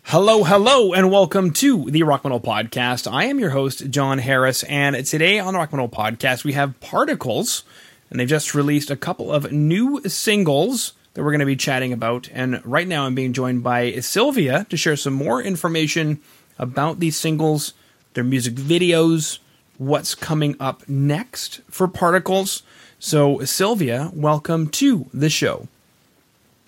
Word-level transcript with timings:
Hello, 0.00 0.42
hello, 0.42 0.92
and 0.92 1.10
welcome 1.10 1.52
to 1.52 1.90
the 1.90 2.02
Rock 2.02 2.24
Metal 2.24 2.40
Podcast. 2.40 3.10
I 3.10 3.26
am 3.26 3.38
your 3.38 3.50
host, 3.50 3.88
Jon 3.90 4.18
Harris, 4.18 4.62
and 4.64 5.06
today 5.06 5.38
on 5.38 5.52
the 5.52 5.58
Rock 5.58 5.72
Metal 5.72 5.88
Podcast, 5.88 6.44
we 6.44 6.54
have 6.54 6.78
Particles, 6.80 7.62
and 8.10 8.18
they've 8.18 8.28
just 8.28 8.54
released 8.54 8.90
a 8.90 8.96
couple 8.96 9.32
of 9.32 9.52
new 9.52 10.02
singles 10.08 10.94
that 11.14 11.22
we're 11.22 11.30
going 11.30 11.40
to 11.40 11.46
be 11.46 11.56
chatting 11.56 11.92
about. 11.92 12.28
And 12.32 12.64
right 12.66 12.88
now, 12.88 13.06
I'm 13.06 13.14
being 13.14 13.32
joined 13.32 13.62
by 13.62 13.92
Silvia 14.00 14.66
to 14.70 14.76
share 14.76 14.96
some 14.96 15.14
more 15.14 15.40
information 15.40 16.20
about 16.58 16.98
these 16.98 17.16
singles, 17.16 17.72
their 18.14 18.24
music 18.24 18.54
videos, 18.54 19.38
what's 19.78 20.14
coming 20.14 20.56
up 20.58 20.88
next 20.88 21.60
for 21.70 21.86
Particles. 21.86 22.62
So, 22.98 23.44
Silvia, 23.44 24.10
welcome 24.14 24.68
to 24.70 25.08
the 25.14 25.30
show. 25.30 25.68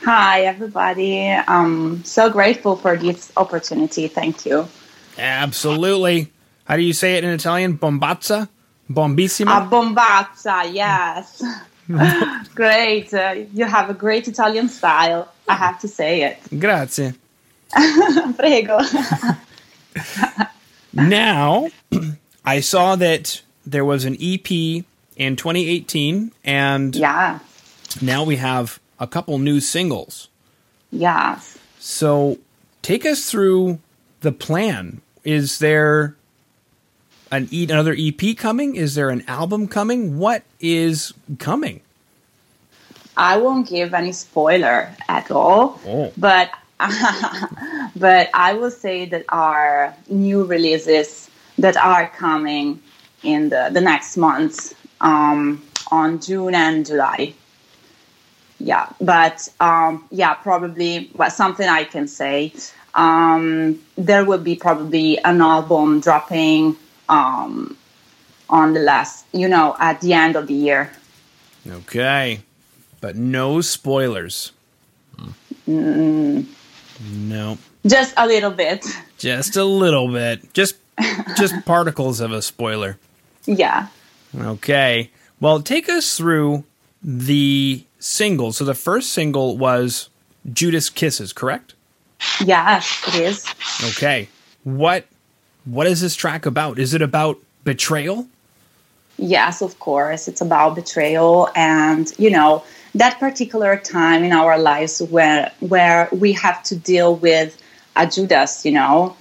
Hi, 0.04 0.42
everybody. 0.42 1.30
I'm 1.30 2.04
so 2.04 2.28
grateful 2.28 2.76
for 2.76 2.94
this 2.94 3.32
opportunity. 3.38 4.06
Thank 4.06 4.44
you. 4.44 4.68
Absolutely. 5.16 6.30
How 6.66 6.76
do 6.76 6.82
you 6.82 6.92
say 6.92 7.14
it 7.14 7.24
in 7.24 7.30
Italian? 7.30 7.78
Bombazza? 7.78 8.50
Bombissima? 8.90 9.66
A 9.66 9.66
bombazza, 9.66 10.70
yes. 10.70 11.42
great. 12.54 13.14
Uh, 13.14 13.44
you 13.54 13.64
have 13.64 13.88
a 13.88 13.94
great 13.94 14.28
Italian 14.28 14.68
style. 14.68 15.32
I 15.48 15.54
have 15.54 15.80
to 15.80 15.88
say 15.88 16.22
it. 16.22 16.38
Grazie. 16.60 17.14
Prego. 18.36 18.80
now, 20.92 21.68
I 22.44 22.60
saw 22.60 22.96
that 22.96 23.40
there 23.64 23.86
was 23.86 24.04
an 24.04 24.18
EP 24.20 24.50
in 25.16 25.36
2018, 25.36 26.30
and 26.44 26.94
yeah. 26.94 27.38
now 28.02 28.22
we 28.24 28.36
have 28.36 28.78
a 29.00 29.06
couple 29.06 29.38
new 29.38 29.60
singles. 29.60 30.28
Yes. 30.90 31.58
So 31.78 32.38
take 32.82 33.04
us 33.04 33.30
through 33.30 33.78
the 34.20 34.32
plan. 34.32 35.00
Is 35.24 35.58
there 35.58 36.16
an 37.30 37.48
e- 37.50 37.64
another 37.64 37.94
EP 37.98 38.36
coming? 38.36 38.76
Is 38.76 38.94
there 38.94 39.10
an 39.10 39.24
album 39.28 39.66
coming? 39.68 40.18
What 40.18 40.42
is 40.60 41.12
coming? 41.38 41.80
I 43.16 43.36
won't 43.36 43.68
give 43.68 43.94
any 43.94 44.12
spoiler 44.12 44.90
at 45.08 45.30
all, 45.30 45.80
Oh. 45.86 46.12
but 46.16 46.50
but 47.96 48.28
I 48.34 48.54
will 48.54 48.70
say 48.70 49.04
that 49.06 49.24
our 49.28 49.94
new 50.08 50.44
releases 50.44 51.30
that 51.58 51.76
are 51.76 52.08
coming 52.08 52.80
in 53.22 53.48
the, 53.48 53.70
the 53.72 53.80
next 53.80 54.16
months 54.16 54.74
um, 55.00 55.62
on 55.90 56.20
June 56.20 56.54
and 56.54 56.84
July. 56.84 57.32
Yeah, 58.58 58.88
but 59.00 59.48
um, 59.60 60.06
yeah, 60.10 60.34
probably 60.34 61.10
well, 61.14 61.30
something 61.30 61.68
I 61.68 61.84
can 61.84 62.06
say. 62.08 62.52
Um, 62.94 63.80
there 63.96 64.24
will 64.24 64.38
be 64.38 64.54
probably 64.54 65.18
an 65.24 65.40
album 65.40 66.00
dropping 66.00 66.76
um, 67.08 67.76
on 68.48 68.72
the 68.72 68.80
last, 68.80 69.26
you 69.32 69.48
know, 69.48 69.74
at 69.80 70.00
the 70.00 70.12
end 70.12 70.36
of 70.36 70.46
the 70.46 70.54
year. 70.54 70.92
Okay. 71.68 72.40
But 73.00 73.16
no 73.16 73.60
spoilers. 73.60 74.52
Mm, 75.68 76.46
No. 77.00 77.58
just 77.86 78.14
a 78.16 78.26
little 78.26 78.50
bit. 78.50 78.86
Just 79.18 79.56
a 79.56 79.64
little 79.64 80.08
bit. 80.12 80.52
Just 80.54 80.76
just 81.36 81.54
particles 81.66 82.20
of 82.20 82.32
a 82.32 82.40
spoiler. 82.42 82.98
Yeah. 83.46 83.88
Okay. 84.38 85.10
Well, 85.40 85.60
take 85.62 85.88
us 85.88 86.16
through 86.16 86.64
the 87.04 87.84
singles. 87.98 88.56
So 88.56 88.64
the 88.64 88.74
first 88.74 89.12
single 89.12 89.58
was 89.58 90.08
Judas 90.50 90.88
Kisses, 90.88 91.32
correct? 91.32 91.74
Yes, 92.44 93.02
it 93.08 93.14
is. 93.16 93.46
Okay. 93.92 94.28
What 94.64 95.04
what 95.64 95.86
is 95.86 96.00
this 96.00 96.14
track 96.14 96.46
about? 96.46 96.78
Is 96.78 96.94
it 96.94 97.02
about 97.02 97.38
betrayal? 97.64 98.26
Yes, 99.16 99.62
of 99.62 99.78
course. 99.78 100.26
It's 100.28 100.40
about 100.40 100.74
betrayal 100.74 101.48
and, 101.54 102.12
you 102.18 102.30
know, 102.30 102.64
that 102.94 103.18
particular 103.20 103.76
time 103.76 104.24
in 104.24 104.32
our 104.32 104.58
lives 104.58 105.00
where 105.00 105.52
where 105.60 106.08
we 106.12 106.32
have 106.32 106.62
to 106.64 106.76
deal 106.76 107.16
with 107.16 107.60
a 107.96 108.06
Judas, 108.06 108.64
you 108.64 108.72
know. 108.72 109.16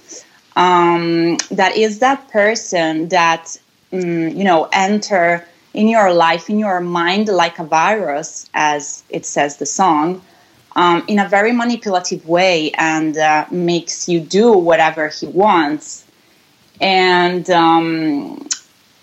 Um, 0.56 1.36
that 1.50 1.76
is 1.76 1.98
that 1.98 2.28
person 2.28 3.08
that 3.08 3.56
mm, 3.92 4.36
you 4.36 4.44
know 4.44 4.68
enter 4.72 5.44
in 5.74 5.88
your 5.88 6.14
life, 6.14 6.48
in 6.48 6.58
your 6.58 6.80
mind 6.80 7.28
like 7.28 7.58
a 7.58 7.64
virus, 7.64 8.48
as 8.54 9.02
it 9.10 9.26
says 9.26 9.56
the 9.56 9.66
song, 9.66 10.22
um, 10.76 11.04
in 11.08 11.18
a 11.18 11.28
very 11.28 11.52
manipulative 11.52 12.26
way 12.26 12.70
and 12.72 13.16
uh, 13.18 13.44
makes 13.50 14.08
you 14.08 14.20
do 14.20 14.52
whatever 14.52 15.08
he 15.08 15.26
wants. 15.26 16.04
And 16.80 17.48
um, 17.50 18.48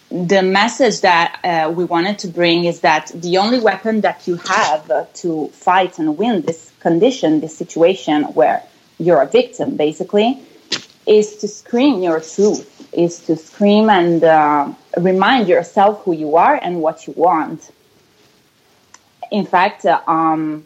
the 0.10 0.42
message 0.42 1.02
that 1.02 1.40
uh, 1.44 1.72
we 1.72 1.86
wanted 1.86 2.20
to 2.20 2.28
bring 2.28 2.66
is 2.66 2.82
that 2.82 3.12
the 3.14 3.38
only 3.38 3.60
weapon 3.60 4.02
that 4.02 4.28
you 4.28 4.36
have 4.38 5.14
to 5.14 5.48
fight 5.50 6.00
and 6.00 6.18
win 6.18 6.42
this 6.42 6.72
condition, 6.80 7.42
this 7.42 7.58
situation 7.58 8.24
where 8.34 8.64
you're 8.98 9.22
a 9.22 9.28
victim, 9.28 9.78
basically, 9.78 10.42
is 11.06 11.38
to 11.38 11.48
scream 11.48 12.02
your 12.02 12.20
truth, 12.20 12.90
is 12.94 13.20
to 13.20 13.36
scream 13.36 13.90
and 13.90 14.24
uh, 14.24 14.72
remind 14.98 15.48
yourself 15.48 16.04
who 16.04 16.14
you 16.14 16.36
are 16.36 16.56
and 16.62 16.82
what 16.82 17.08
you 17.08 17.14
want. 17.16 17.72
In 19.32 19.46
fact, 19.46 19.86
uh, 19.86 20.02
um, 20.08 20.66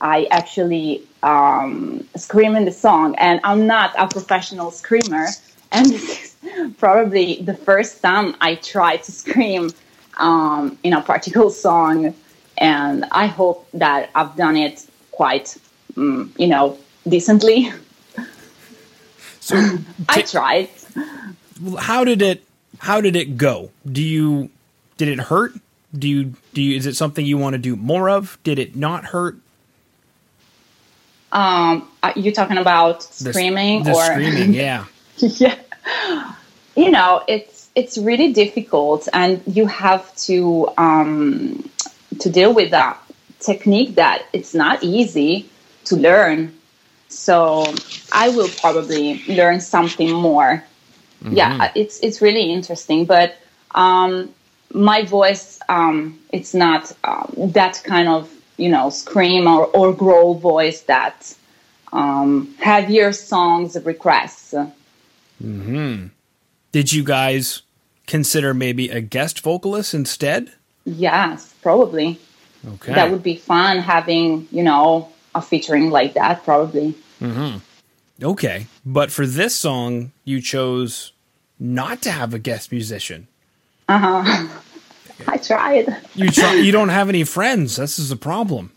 I 0.00 0.26
actually 0.30 1.02
um, 1.22 2.06
scream 2.16 2.56
in 2.56 2.64
the 2.64 2.72
song, 2.72 3.14
and 3.16 3.40
I'm 3.44 3.66
not 3.66 3.94
a 3.96 4.06
professional 4.06 4.70
screamer, 4.70 5.28
and 5.72 5.86
this 5.90 6.36
is 6.42 6.74
probably 6.76 7.40
the 7.42 7.54
first 7.54 8.02
time 8.02 8.36
I 8.40 8.56
try 8.56 8.98
to 8.98 9.12
scream 9.12 9.70
um, 10.18 10.78
in 10.82 10.92
a 10.92 11.00
particular 11.00 11.50
song, 11.50 12.14
and 12.58 13.04
I 13.10 13.26
hope 13.26 13.68
that 13.72 14.10
I've 14.14 14.36
done 14.36 14.56
it 14.56 14.86
quite, 15.10 15.56
um, 15.96 16.32
you 16.36 16.46
know, 16.46 16.78
decently. 17.08 17.72
So 19.40 19.56
I 20.08 20.22
tried. 20.22 20.68
how 21.78 22.04
did 22.04 22.20
it 22.20 22.44
how 22.78 23.00
did 23.00 23.16
it 23.16 23.36
go? 23.36 23.70
Do 23.90 24.02
you 24.02 24.50
did 24.96 25.08
it 25.08 25.18
hurt? 25.18 25.52
Do 25.96 26.08
you 26.08 26.34
do 26.52 26.62
you 26.62 26.76
is 26.76 26.86
it 26.86 26.96
something 26.96 27.24
you 27.24 27.38
want 27.38 27.54
to 27.54 27.58
do 27.58 27.76
more 27.76 28.08
of? 28.10 28.38
Did 28.44 28.58
it 28.58 28.76
not 28.76 29.06
hurt? 29.06 29.36
Um, 31.32 31.88
are 32.02 32.12
you 32.14 32.30
talking 32.30 32.58
about 32.58 33.00
The 33.00 33.32
screaming 33.32 33.82
the 33.82 33.92
or 33.92 34.04
screaming, 34.04 34.54
yeah. 34.54 34.84
yeah 35.16 35.56
you 36.76 36.90
know 36.90 37.22
it's 37.28 37.68
it's 37.74 37.98
really 37.98 38.32
difficult 38.32 39.08
and 39.12 39.42
you 39.46 39.66
have 39.66 40.14
to 40.16 40.68
um, 40.78 41.68
to 42.20 42.30
deal 42.30 42.52
with 42.52 42.70
that 42.70 42.98
technique 43.40 43.94
that 43.96 44.24
it's 44.32 44.54
not 44.54 44.82
easy 44.82 45.48
to 45.84 45.96
learn 45.96 46.52
so 47.08 47.72
i 48.12 48.28
will 48.30 48.48
probably 48.60 49.22
learn 49.28 49.60
something 49.60 50.10
more 50.12 50.64
yeah 51.32 51.72
it's 51.74 52.00
it's 52.00 52.20
really 52.20 52.52
interesting 52.52 53.04
but 53.04 53.36
um, 53.74 54.32
my 54.72 55.04
voice 55.04 55.58
um, 55.68 56.18
it's 56.32 56.54
not 56.54 56.92
um, 57.04 57.32
that 57.36 57.80
kind 57.84 58.08
of 58.08 58.30
you 58.56 58.68
know 58.68 58.90
scream 58.90 59.46
or, 59.46 59.66
or 59.66 59.92
growl 59.92 60.34
voice 60.34 60.82
that 60.82 61.34
um, 61.92 62.54
heavier 62.58 63.12
songs 63.12 63.76
requests 63.84 64.54
Did 66.72 66.92
you 66.92 67.04
guys 67.04 67.62
consider 68.06 68.54
maybe 68.54 68.88
a 68.88 69.00
guest 69.00 69.40
vocalist 69.40 69.94
instead? 69.94 70.52
Yes, 70.84 71.54
probably. 71.62 72.18
Okay. 72.66 72.94
That 72.94 73.10
would 73.10 73.22
be 73.22 73.36
fun 73.36 73.78
having, 73.78 74.48
you 74.50 74.62
know, 74.62 75.10
a 75.34 75.42
featuring 75.42 75.90
like 75.90 76.14
that, 76.14 76.44
probably. 76.44 76.94
Hmm. 77.18 77.56
okay. 78.22 78.66
But 78.84 79.10
for 79.10 79.26
this 79.26 79.54
song, 79.54 80.12
you 80.24 80.40
chose 80.40 81.12
not 81.64 82.02
to 82.02 82.10
have 82.10 82.34
a 82.34 82.38
guest 82.38 82.70
musician. 82.70 83.26
Uh 83.88 83.98
huh. 83.98 84.48
I 85.28 85.36
tried. 85.38 85.96
You 86.14 86.28
try, 86.30 86.54
you 86.54 86.72
don't 86.72 86.90
have 86.90 87.08
any 87.08 87.24
friends. 87.24 87.76
This 87.76 87.98
is 87.98 88.10
a 88.10 88.16
problem. 88.16 88.72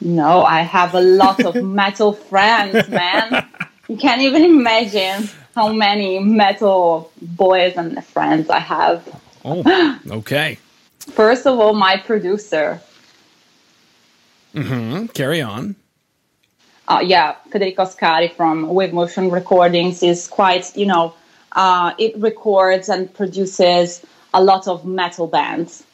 No, 0.00 0.42
I 0.44 0.60
have 0.60 0.94
a 0.94 1.00
lot 1.00 1.42
of 1.44 1.54
metal 1.80 2.12
friends, 2.12 2.88
man. 2.88 3.46
You 3.88 3.96
can't 3.96 4.20
even 4.22 4.44
imagine 4.44 5.28
how 5.54 5.72
many 5.72 6.18
metal 6.18 7.10
boys 7.22 7.74
and 7.76 8.04
friends 8.04 8.50
I 8.50 8.58
have. 8.60 9.08
Oh, 9.44 9.98
okay. 10.10 10.58
First 11.00 11.46
of 11.46 11.58
all, 11.58 11.74
my 11.74 11.96
producer. 11.96 12.80
Hmm, 14.52 15.06
Carry 15.06 15.40
on. 15.42 15.74
uh, 16.86 17.00
yeah, 17.04 17.36
Federico 17.50 17.84
Scari 17.86 18.28
from 18.28 18.68
Wave 18.68 18.92
Motion 18.92 19.30
Recordings 19.30 20.02
is 20.02 20.28
quite, 20.28 20.76
you 20.76 20.86
know, 20.86 21.14
uh, 21.54 21.92
it 21.98 22.16
records 22.18 22.88
and 22.88 23.12
produces 23.12 24.04
a 24.32 24.42
lot 24.42 24.66
of 24.66 24.84
metal 24.84 25.26
bands. 25.26 25.84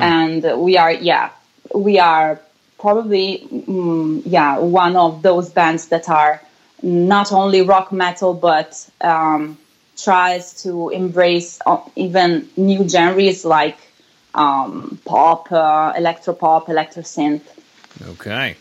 And 0.00 0.60
we 0.60 0.76
are, 0.76 0.92
yeah, 0.92 1.30
we 1.74 1.98
are 1.98 2.38
probably, 2.78 3.46
mm, 3.50 4.22
yeah, 4.26 4.58
one 4.58 4.96
of 4.96 5.22
those 5.22 5.50
bands 5.50 5.88
that 5.88 6.08
are 6.08 6.40
not 6.82 7.32
only 7.32 7.62
rock 7.62 7.92
metal 7.92 8.34
but 8.34 8.88
um, 9.00 9.58
tries 9.96 10.62
to 10.62 10.88
embrace 10.90 11.58
uh, 11.66 11.80
even 11.96 12.48
new 12.56 12.88
genres 12.88 13.44
like 13.44 13.78
um, 14.34 14.98
pop, 15.04 15.50
uh, 15.52 15.92
electro 15.96 16.34
pop, 16.34 16.68
electro 16.68 17.02
synth. 17.02 17.42
Okay. 18.02 18.56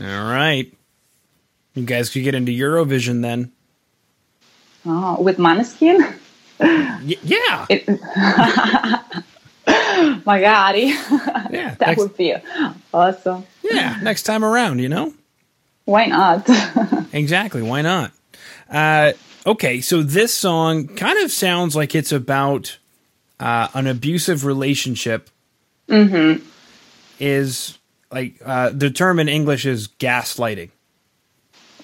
All 0.00 0.24
right. 0.24 0.72
You 1.74 1.84
guys 1.84 2.10
could 2.10 2.24
get 2.24 2.34
into 2.34 2.52
Eurovision 2.52 3.22
then. 3.22 3.52
Oh, 4.86 5.20
with 5.22 5.38
Maneskin? 5.38 6.14
Y- 6.60 7.16
yeah. 7.22 7.66
It, 7.68 7.86
Magari. 10.24 10.92
Yeah. 11.54 11.74
that 11.78 11.86
next, 11.88 11.98
would 12.00 12.16
be 12.16 12.34
awesome. 12.92 13.44
yeah. 13.62 13.98
Next 14.02 14.24
time 14.24 14.44
around, 14.44 14.80
you 14.80 14.88
know? 14.88 15.14
Why 15.84 16.06
not? 16.06 16.48
Exactly. 17.12 17.62
Why 17.62 17.80
not? 17.82 18.10
Uh, 18.68 19.12
okay. 19.46 19.80
So 19.80 20.02
this 20.02 20.34
song 20.34 20.88
kind 20.88 21.16
of 21.22 21.30
sounds 21.30 21.76
like 21.76 21.94
it's 21.94 22.10
about 22.10 22.78
uh, 23.38 23.68
an 23.72 23.86
abusive 23.86 24.44
relationship. 24.44 25.30
Mm-hmm. 25.88 26.44
Is 27.20 27.78
like 28.10 28.34
uh, 28.44 28.70
the 28.70 28.90
term 28.90 29.20
in 29.20 29.28
English 29.28 29.64
is 29.64 29.86
gaslighting. 29.86 30.70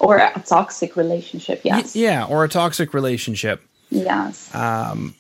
Or 0.01 0.17
a 0.19 0.43
toxic 0.47 0.97
relationship, 0.97 1.61
Y- 1.65 1.71
yes. 1.77 1.95
yeah. 1.95 2.25
Or 2.27 2.45
a 2.45 2.49
toxic 2.49 2.93
relationship, 2.95 3.63
Yes. 3.91 4.53
um 4.55 5.15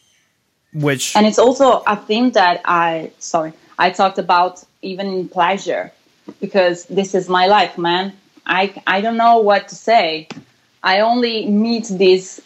which. 0.73 1.17
and 1.17 1.27
it's 1.27 1.39
also 1.39 1.83
a 1.87 1.97
theme 1.97 2.31
that 2.33 2.61
I 2.65 3.11
sorry 3.19 3.53
I 3.79 3.91
talked 3.91 4.19
about 4.19 4.65
even 4.83 5.07
in 5.09 5.29
pleasure 5.29 5.91
because 6.41 6.85
this 6.87 7.15
is 7.15 7.29
my 7.29 7.47
life, 7.47 7.77
man. 7.79 8.13
I 8.47 8.73
I 8.87 9.01
don't 9.01 9.17
know 9.17 9.39
what 9.39 9.69
to 9.69 9.75
say. 9.75 10.29
I 10.83 11.01
only 11.01 11.47
meet 11.47 11.87
these 11.89 12.41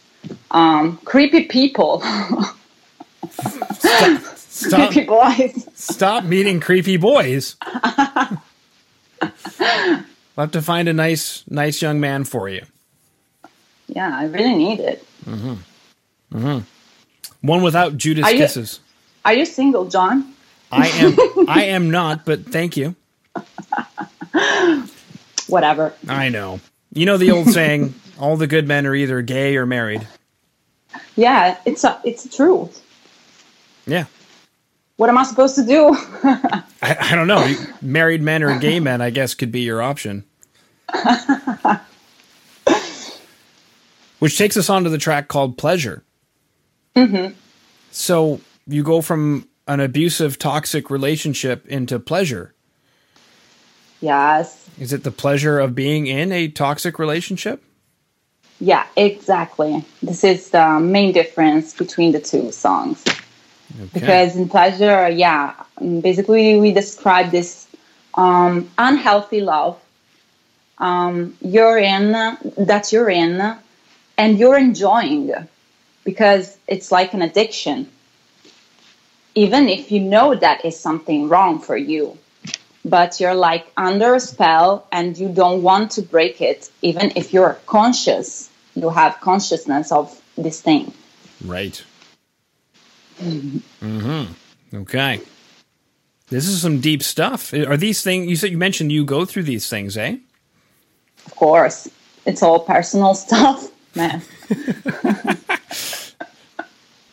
um, 0.51 0.99
creepy 1.05 1.45
people, 1.45 2.03
Stop, 4.49 4.91
creepy 4.91 5.05
boys. 5.07 5.69
stop 5.75 6.25
meeting 6.25 6.59
creepy 6.61 6.97
boys. 6.97 7.57
We'll 10.37 10.45
have 10.45 10.53
to 10.53 10.63
find 10.63 10.89
a 10.89 10.93
nice, 10.93 11.45
nice 11.49 11.81
young 11.81 12.01
man 12.01 12.25
for 12.25 12.49
you. 12.49 12.63
Yeah, 13.87 14.17
I 14.17 14.25
really 14.25 14.55
need 14.55 14.81
it. 14.81 15.05
Mm-hmm. 15.27 16.37
Mm-hmm. 16.37 17.47
One 17.47 17.63
without 17.63 17.97
Judas 17.97 18.25
Are 18.25 18.33
you- 18.33 18.39
kisses. 18.39 18.81
Are 19.25 19.33
you 19.33 19.47
single, 19.47 19.87
Jon? 19.87 20.35
I 20.71 20.89
am. 20.89 21.17
I 21.49 21.65
am 21.65 21.91
not, 21.91 22.25
but 22.27 22.45
thank 22.45 22.77
you. 22.77 22.95
Whatever. 25.47 25.95
I 26.09 26.29
know. 26.31 26.61
You 26.93 27.07
know 27.07 27.17
the 27.17 27.31
old 27.31 27.49
saying: 27.53 27.95
"All 28.19 28.37
the 28.37 28.47
good 28.47 28.67
men 28.67 28.87
are 28.87 28.95
either 28.95 29.23
gay 29.23 29.57
or 29.57 29.67
married." 29.67 30.07
Yeah, 31.17 31.57
it's 31.65 31.85
a 31.85 32.01
it's 32.05 32.25
a 32.25 32.31
truth. 32.31 32.83
Yeah. 33.87 34.07
What 34.97 35.09
am 35.09 35.19
I 35.19 35.25
supposed 35.25 35.57
to 35.57 35.65
do? 35.67 35.89
I, 36.83 36.97
I 37.01 37.15
don't 37.15 37.27
know. 37.27 37.53
Married 37.83 38.23
men 38.23 38.43
or 38.43 38.59
gay 38.59 38.79
men, 38.79 39.01
I 39.01 39.11
guess, 39.11 39.35
could 39.35 39.51
be 39.51 39.61
your 39.61 39.83
option. 39.83 40.25
Which 44.21 44.39
takes 44.39 44.57
us 44.57 44.71
on 44.71 44.85
to 44.85 44.91
the 44.91 44.99
track 44.99 45.29
called 45.29 45.59
Pleasure. 45.59 46.05
Mm-hmm. 46.95 47.35
So 47.91 48.41
you 48.67 48.83
go 48.85 49.01
from 49.01 49.49
an 49.67 49.81
abusive, 49.81 50.39
toxic 50.39 50.91
relationship 50.91 51.67
into 51.67 51.99
pleasure. 51.99 52.55
yes. 54.01 54.61
Is 54.79 54.93
it 54.93 55.05
the 55.05 55.11
pleasure 55.13 55.61
of 55.61 55.75
being 55.75 56.07
in 56.07 56.33
a 56.33 56.49
toxic 56.49 56.99
relationship? 56.99 57.63
Yeah, 58.61 58.87
exactly. 58.97 59.85
This 60.03 60.25
is 60.25 60.51
the 60.51 60.81
main 60.81 61.13
difference 61.13 61.75
between 61.75 62.13
the 62.13 62.21
two 62.21 62.51
songs. 62.51 63.05
Okay. 63.75 63.89
Because 63.93 64.37
in 64.37 64.49
pleasure, 64.49 65.09
yeah, 65.09 65.55
um, 65.81 66.01
basically 66.01 66.59
we 66.59 66.73
describe 66.73 67.31
this 67.31 67.67
um, 68.15 68.71
unhealthy 68.79 69.41
love. 69.41 69.81
Um, 70.79 71.37
you're 71.41 71.79
in, 71.79 72.13
that 72.13 72.93
you're 72.93 73.11
in, 73.11 73.57
and 74.17 74.39
you're 74.39 74.59
enjoying 74.59 75.33
because 76.05 76.57
it's 76.67 76.93
like 76.93 77.15
an 77.15 77.23
addiction. 77.23 77.89
Even 79.35 79.69
if 79.69 79.91
you 79.91 80.01
know 80.01 80.35
that 80.35 80.65
is 80.65 80.79
something 80.79 81.29
wrong 81.29 81.59
for 81.59 81.77
you, 81.77 82.17
but 82.85 83.19
you're 83.19 83.35
like 83.35 83.67
under 83.77 84.15
a 84.15 84.21
spell 84.21 84.87
and 84.93 85.17
you 85.19 85.29
don't 85.29 85.63
want 85.63 85.93
to 85.93 86.03
break 86.03 86.41
it, 86.41 86.71
even 86.83 87.13
if 87.17 87.33
you're 87.33 87.59
conscious, 87.67 88.51
you 88.77 88.91
have 88.91 89.19
consciousness 89.21 89.91
of 89.91 90.21
this 90.37 90.61
thing. 90.61 90.93
Right. 91.45 91.83
Mm-hmm. 93.21 94.77
Okay. 94.77 95.21
This 96.29 96.49
is 96.49 96.61
some 96.63 96.81
deep 96.81 97.03
stuff. 97.03 97.53
Are 97.53 97.77
these 97.77 98.03
things 98.03 98.29
you 98.29 98.37
said 98.37 98.51
you 98.51 98.59
mentioned 98.59 98.91
you 98.93 99.05
go 99.05 99.25
through 99.25 99.45
these 99.45 99.69
things, 99.69 99.97
eh? 99.97 100.17
Of 101.27 101.37
course, 101.37 101.89
it's 102.27 102.43
all 102.43 102.61
personal 102.61 103.15
stuff, 103.25 103.71
man. 103.95 104.23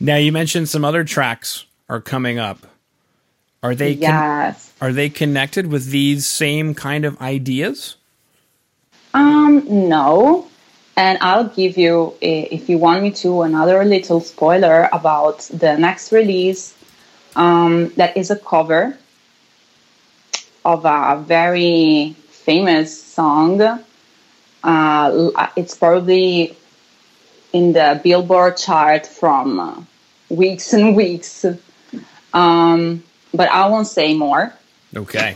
Now 0.03 0.15
you 0.15 0.31
mentioned 0.31 0.68
some 0.68 0.83
other 0.83 1.03
tracks 1.03 1.65
are 1.88 2.01
coming 2.01 2.39
up. 2.39 2.65
Are 3.62 3.75
they 3.75 3.94
con- 3.94 4.01
Yes. 4.01 4.74
are 4.81 4.92
they 4.92 5.09
connected 5.09 5.68
with 5.68 5.92
these 5.92 6.25
same 6.25 6.74
kind 6.74 7.06
of 7.06 7.21
ideas? 7.21 7.98
Um, 9.13 9.63
no. 9.69 10.48
And 11.01 11.18
I'll 11.19 11.45
give 11.45 11.80
you, 11.80 12.13
if 12.21 12.69
you 12.69 12.77
want 12.77 13.01
me 13.01 13.09
to, 13.25 13.42
another 13.42 13.83
little 13.83 14.21
spoiler 14.21 14.88
about 14.94 15.39
the 15.51 15.75
next 15.75 16.12
release. 16.12 16.75
Um, 17.36 17.89
that 17.95 18.15
is 18.15 18.30
a 18.30 18.36
cover 18.36 18.95
of 20.63 20.86
a 20.86 21.24
very 21.25 22.15
famous 22.30 23.03
song. 23.03 23.59
Uh, 24.63 25.50
it's 25.56 25.75
probably 25.75 26.56
in 27.51 27.74
the 27.74 28.00
Billboard 28.03 28.57
chart 28.57 29.07
from 29.07 29.59
uh, 29.59 29.81
weeks 30.30 30.71
and 30.71 30.95
weeks. 31.03 31.48
Um, 32.31 33.03
but 33.33 33.50
I 33.50 33.68
won't 33.69 33.88
say 33.88 34.13
more 34.13 34.53
Okay. 34.95 35.36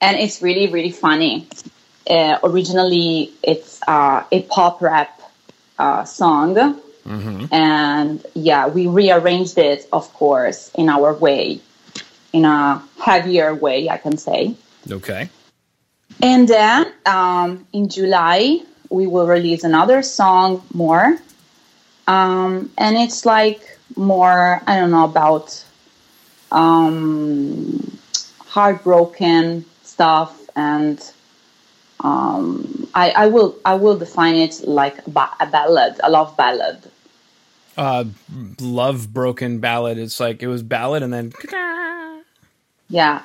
and 0.00 0.16
it's 0.16 0.40
really 0.40 0.68
really 0.68 0.90
funny. 0.90 1.46
Uh, 2.08 2.38
originally, 2.44 3.32
it's 3.42 3.80
uh, 3.88 4.24
a 4.30 4.42
pop 4.42 4.80
rap 4.80 5.20
uh, 5.78 6.04
song, 6.04 6.80
and 7.52 8.26
yeah, 8.34 8.66
we 8.68 8.86
rearranged 8.86 9.58
it, 9.58 9.86
of 9.92 10.12
course, 10.14 10.70
in 10.74 10.88
our 10.88 11.14
way, 11.14 11.60
in 12.32 12.44
a 12.44 12.82
heavier 13.00 13.54
way, 13.54 13.88
I 13.88 13.98
can 13.98 14.16
say. 14.16 14.54
Okay. 14.90 15.28
And 16.22 16.48
then 16.48 16.92
um, 17.04 17.66
in 17.72 17.88
July, 17.88 18.62
we 18.90 19.06
will 19.06 19.26
release 19.26 19.64
another 19.64 20.02
song 20.02 20.62
more. 20.72 21.18
Um, 22.06 22.70
and 22.78 22.96
it's 22.96 23.26
like 23.26 23.78
more, 23.96 24.62
I 24.66 24.76
don't 24.76 24.90
know, 24.90 25.04
about 25.04 25.64
um, 26.52 27.98
heartbroken 28.40 29.64
stuff. 29.82 30.40
And 30.54 30.98
um, 32.00 32.88
I, 32.94 33.10
I 33.10 33.26
will 33.26 33.56
I 33.64 33.74
will 33.74 33.96
define 33.98 34.36
it 34.36 34.62
like 34.66 35.06
a, 35.06 35.10
ba- 35.10 35.36
a 35.40 35.46
ballad, 35.46 36.00
a 36.02 36.10
love 36.10 36.36
ballad. 36.36 36.90
Uh 37.76 38.04
love 38.60 39.12
broken 39.12 39.58
ballad. 39.58 39.98
It's 39.98 40.18
like 40.18 40.42
it 40.42 40.46
was 40.46 40.62
ballad 40.62 41.02
and 41.02 41.12
then 41.12 41.32
Yeah, 42.88 43.22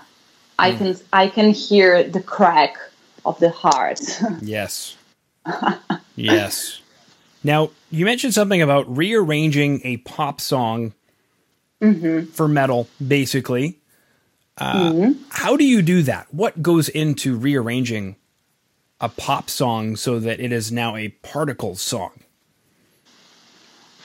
I 0.59 0.73
can 0.73 0.97
I 1.13 1.27
can 1.27 1.51
hear 1.51 2.03
the 2.03 2.21
crack 2.21 2.77
of 3.25 3.39
the 3.39 3.49
heart. 3.49 4.01
Yes. 4.41 4.97
yes. 6.15 6.81
Now, 7.43 7.71
you 7.89 8.05
mentioned 8.05 8.33
something 8.33 8.61
about 8.61 8.95
rearranging 8.95 9.81
a 9.83 9.97
pop 9.97 10.39
song 10.39 10.93
for 12.33 12.47
metal, 12.47 12.87
basically. 13.05 13.79
Uh, 14.57 15.13
How 15.29 15.57
do 15.57 15.63
you 15.63 15.81
do 15.81 16.03
that? 16.03 16.31
What 16.31 16.61
goes 16.61 16.89
into 16.89 17.35
rearranging 17.35 18.17
a 19.01 19.09
pop 19.09 19.49
song 19.49 19.95
so 19.95 20.19
that 20.19 20.39
it 20.39 20.51
is 20.51 20.71
now 20.71 20.95
a 20.95 21.09
particle 21.09 21.75
song? 21.75 22.11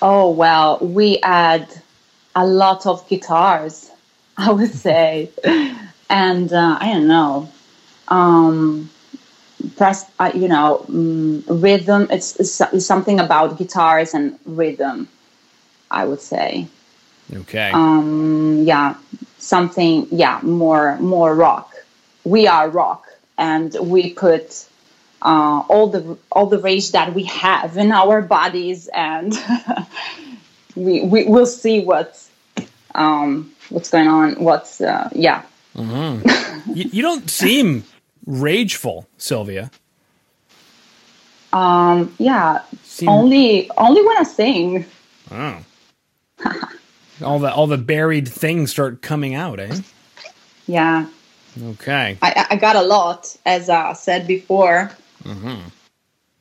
Oh 0.00 0.30
well, 0.30 0.78
we 0.80 1.18
add 1.22 1.68
a 2.34 2.46
lot 2.46 2.86
of 2.86 3.06
guitars, 3.08 3.90
I 4.36 4.50
would 4.52 4.72
say, 4.72 5.30
and 6.10 6.52
uh, 6.52 6.78
I 6.80 6.92
don't 6.94 7.08
know, 7.08 7.48
um, 8.08 8.90
press. 9.76 10.10
Uh, 10.18 10.32
you 10.34 10.48
know, 10.48 10.84
um, 10.88 11.44
rhythm. 11.48 12.08
It's, 12.10 12.36
it's, 12.40 12.84
something 12.84 13.20
about 13.20 13.58
guitars 13.58 14.14
and 14.14 14.38
rhythm. 14.44 15.08
I 15.90 16.04
would 16.04 16.20
say, 16.20 16.66
Okay. 17.32 17.70
um, 17.72 18.64
yeah, 18.64 18.96
something. 19.38 20.08
Yeah, 20.10 20.40
more 20.42 20.96
more 20.98 21.34
rock. 21.34 21.74
We 22.24 22.46
are 22.46 22.68
rock, 22.68 23.06
and 23.38 23.74
we 23.80 24.12
put 24.12 24.66
uh, 25.26 25.64
all 25.68 25.88
the 25.88 26.16
all 26.30 26.46
the 26.46 26.58
rage 26.58 26.92
that 26.92 27.12
we 27.12 27.24
have 27.24 27.76
in 27.76 27.90
our 27.92 28.22
bodies, 28.22 28.88
and 28.94 29.34
we, 30.76 31.02
we 31.02 31.24
will 31.24 31.46
see 31.46 31.80
what's 31.80 32.30
um, 32.94 33.52
what's 33.70 33.90
going 33.90 34.06
on. 34.08 34.36
What's 34.42 34.80
uh, 34.80 35.08
yeah. 35.12 35.42
You, 35.76 36.24
you 36.92 37.02
don't 37.02 37.28
seem 37.28 37.84
rageful, 38.24 39.06
Silvia. 39.18 39.70
Um, 41.52 42.14
yeah, 42.18 42.62
Seem- 42.84 43.08
only 43.08 43.70
only 43.76 44.02
when 44.06 44.16
I 44.18 44.22
sing. 44.22 44.84
Oh. 45.30 45.58
all 47.24 47.38
the 47.38 47.52
all 47.52 47.66
the 47.66 47.78
buried 47.78 48.28
things 48.28 48.70
start 48.70 49.02
coming 49.02 49.34
out, 49.34 49.58
eh? 49.60 49.76
Yeah, 50.66 51.06
Okay. 51.62 52.18
I, 52.22 52.30
I- 52.36 52.46
I 52.50 52.56
got 52.56 52.76
a 52.76 52.82
lot, 52.82 53.36
as 53.44 53.68
I 53.68 53.92
said 53.94 54.26
before. 54.26 54.90
Mm-hmm. 55.26 55.68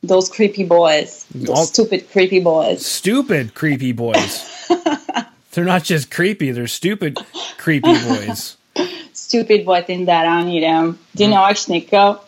Those 0.04 0.30
creepy 0.30 0.65
boys, 0.65 1.25
those 1.34 1.50
All- 1.50 1.65
stupid 1.65 2.10
creepy 2.12 2.39
boys. 2.39 2.86
Stupid 2.86 3.56
creepy 3.56 3.92
boys. 3.92 4.68
they're 5.51 5.65
not 5.65 5.84
just 5.84 6.12
creepy, 6.12 6.51
they're 6.51 6.68
stupid 6.68 7.18
creepy 7.58 7.94
boys. 7.94 8.58
Stupid 9.13 9.65
boy 9.65 9.82
tindára, 9.82 10.44
them. 10.62 11.00
Do 11.15 11.24
you 11.24 11.30
mm. 11.30 11.68
know 11.68 11.74
Nico? 11.74 12.22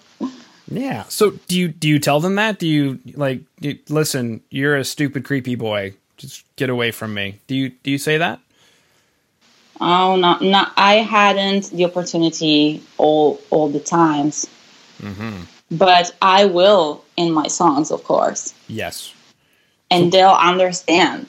Yeah. 0.69 1.03
So 1.03 1.31
do 1.47 1.57
you 1.57 1.67
do 1.67 1.87
you 1.87 1.99
tell 1.99 2.19
them 2.19 2.35
that? 2.35 2.59
Do 2.59 2.67
you 2.67 2.99
like 3.13 3.41
you, 3.59 3.77
listen, 3.89 4.41
you're 4.49 4.75
a 4.75 4.83
stupid 4.83 5.23
creepy 5.23 5.55
boy. 5.55 5.93
Just 6.17 6.43
get 6.55 6.69
away 6.69 6.91
from 6.91 7.13
me. 7.13 7.39
Do 7.47 7.55
you 7.55 7.69
do 7.69 7.91
you 7.91 7.97
say 7.97 8.17
that? 8.17 8.39
Oh 9.79 10.15
no, 10.15 10.37
no! 10.39 10.65
I 10.75 10.95
hadn't 10.95 11.69
the 11.69 11.85
opportunity 11.85 12.81
all 12.97 13.39
all 13.51 13.69
the 13.69 13.79
times, 13.79 14.47
mm-hmm. 14.99 15.43
But 15.71 16.15
I 16.21 16.45
will 16.45 17.03
in 17.17 17.31
my 17.31 17.47
songs, 17.47 17.91
of 17.91 18.03
course, 18.03 18.53
Yes. 18.67 19.13
and 19.91 20.11
they'll 20.11 20.29
understand. 20.31 21.27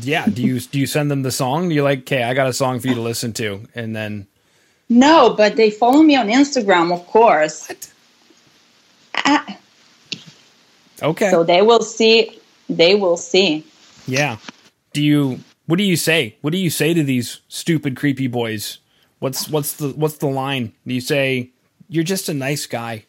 Yeah. 0.00 0.26
Do 0.26 0.42
you 0.42 0.60
do 0.60 0.78
you 0.78 0.86
send 0.86 1.10
them 1.10 1.22
the 1.22 1.30
song? 1.30 1.68
Do 1.68 1.74
you 1.74 1.82
like, 1.82 2.00
okay, 2.00 2.22
I 2.24 2.34
got 2.34 2.46
a 2.48 2.52
song 2.52 2.80
for 2.80 2.88
you 2.88 2.94
to 2.94 3.00
listen 3.00 3.32
to, 3.34 3.66
and 3.74 3.94
then 3.96 4.26
No, 4.88 5.30
but 5.34 5.56
they 5.56 5.70
follow 5.70 6.02
me 6.02 6.14
on 6.16 6.28
Instagram, 6.28 6.92
of 6.92 7.06
course, 7.06 7.66
what? 7.68 7.88
Ah, 9.14 9.56
Okay. 11.02 11.30
so 11.30 11.42
they 11.44 11.62
will 11.62 11.82
see. 11.82 12.38
They 12.68 12.94
will 12.94 13.16
see. 13.16 13.64
Yeah. 14.06 14.36
Do 14.92 15.02
you 15.02 15.40
what 15.66 15.78
do 15.78 15.84
you 15.84 15.96
say? 15.96 16.36
What 16.42 16.50
do 16.52 16.58
you 16.58 16.70
say 16.70 16.94
to 16.94 17.02
these 17.02 17.40
stupid 17.48 17.96
creepy 17.96 18.26
boys? 18.28 18.78
What's 19.18 19.48
what's 19.48 19.72
the 19.74 19.88
what's 19.90 20.18
the 20.18 20.26
line? 20.28 20.72
Do 20.86 20.94
you 20.94 21.00
say 21.00 21.50
you're 21.88 22.04
just 22.04 22.28
a 22.28 22.34
nice 22.34 22.66
guy? 22.66 23.04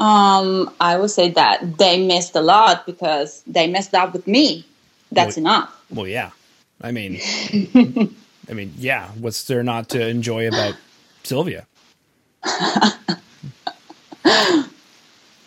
Um, 0.00 0.70
I 0.80 0.96
would 0.96 1.10
say 1.10 1.28
that 1.30 1.76
they 1.78 2.04
missed 2.06 2.34
a 2.34 2.40
lot 2.40 2.86
because 2.86 3.42
they 3.46 3.66
messed 3.68 3.94
up 3.94 4.12
with 4.14 4.26
me. 4.26 4.64
That's 5.12 5.36
Well- 5.36 5.44
enough. 5.44 5.84
Well, 5.90 6.06
yeah. 6.06 6.30
I 6.82 6.92
mean 6.92 7.20
I 8.48 8.52
mean, 8.54 8.72
yeah, 8.78 9.08
what's 9.18 9.44
there 9.44 9.62
not 9.62 9.90
to 9.90 10.04
enjoy 10.08 10.48
about 10.48 10.74
Silvia? 11.22 11.66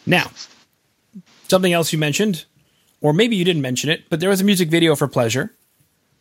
now, 0.06 0.30
something 1.48 1.74
else 1.74 1.92
you 1.92 2.00
mentioned, 2.00 2.46
or 3.02 3.14
maybe 3.14 3.36
you 3.36 3.44
didn't 3.46 3.62
mention 3.62 3.90
it, 3.90 4.04
but 4.10 4.20
there 4.20 4.30
was 4.30 4.42
a 4.42 4.44
music 4.44 4.70
video 4.70 4.96
for 4.96 5.08
Pleasure. 5.08 5.52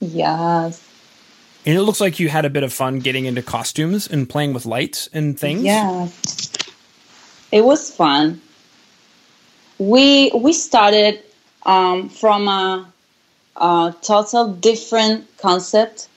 Yes. 0.01 0.83
And 1.65 1.77
it 1.77 1.83
looks 1.83 2.01
like 2.01 2.19
you 2.19 2.29
had 2.29 2.45
a 2.45 2.51
bit 2.51 2.65
of 2.65 2.73
fun 2.73 2.99
getting 2.99 3.25
into 3.27 3.43
costumes 3.43 4.09
and 4.09 4.29
playing 4.29 4.53
with 4.53 4.67
lights 4.67 5.09
and 5.12 5.39
things. 5.39 5.62
Yeah. 5.62 6.09
It 7.53 7.63
was 7.63 7.95
fun. 7.95 8.41
We 9.79 10.31
we 10.35 10.55
started 10.55 11.23
um, 11.65 12.09
from 12.09 12.49
a, 12.49 12.91
a 13.57 13.95
total 14.01 14.55
different 14.55 15.27
concept, 15.37 16.09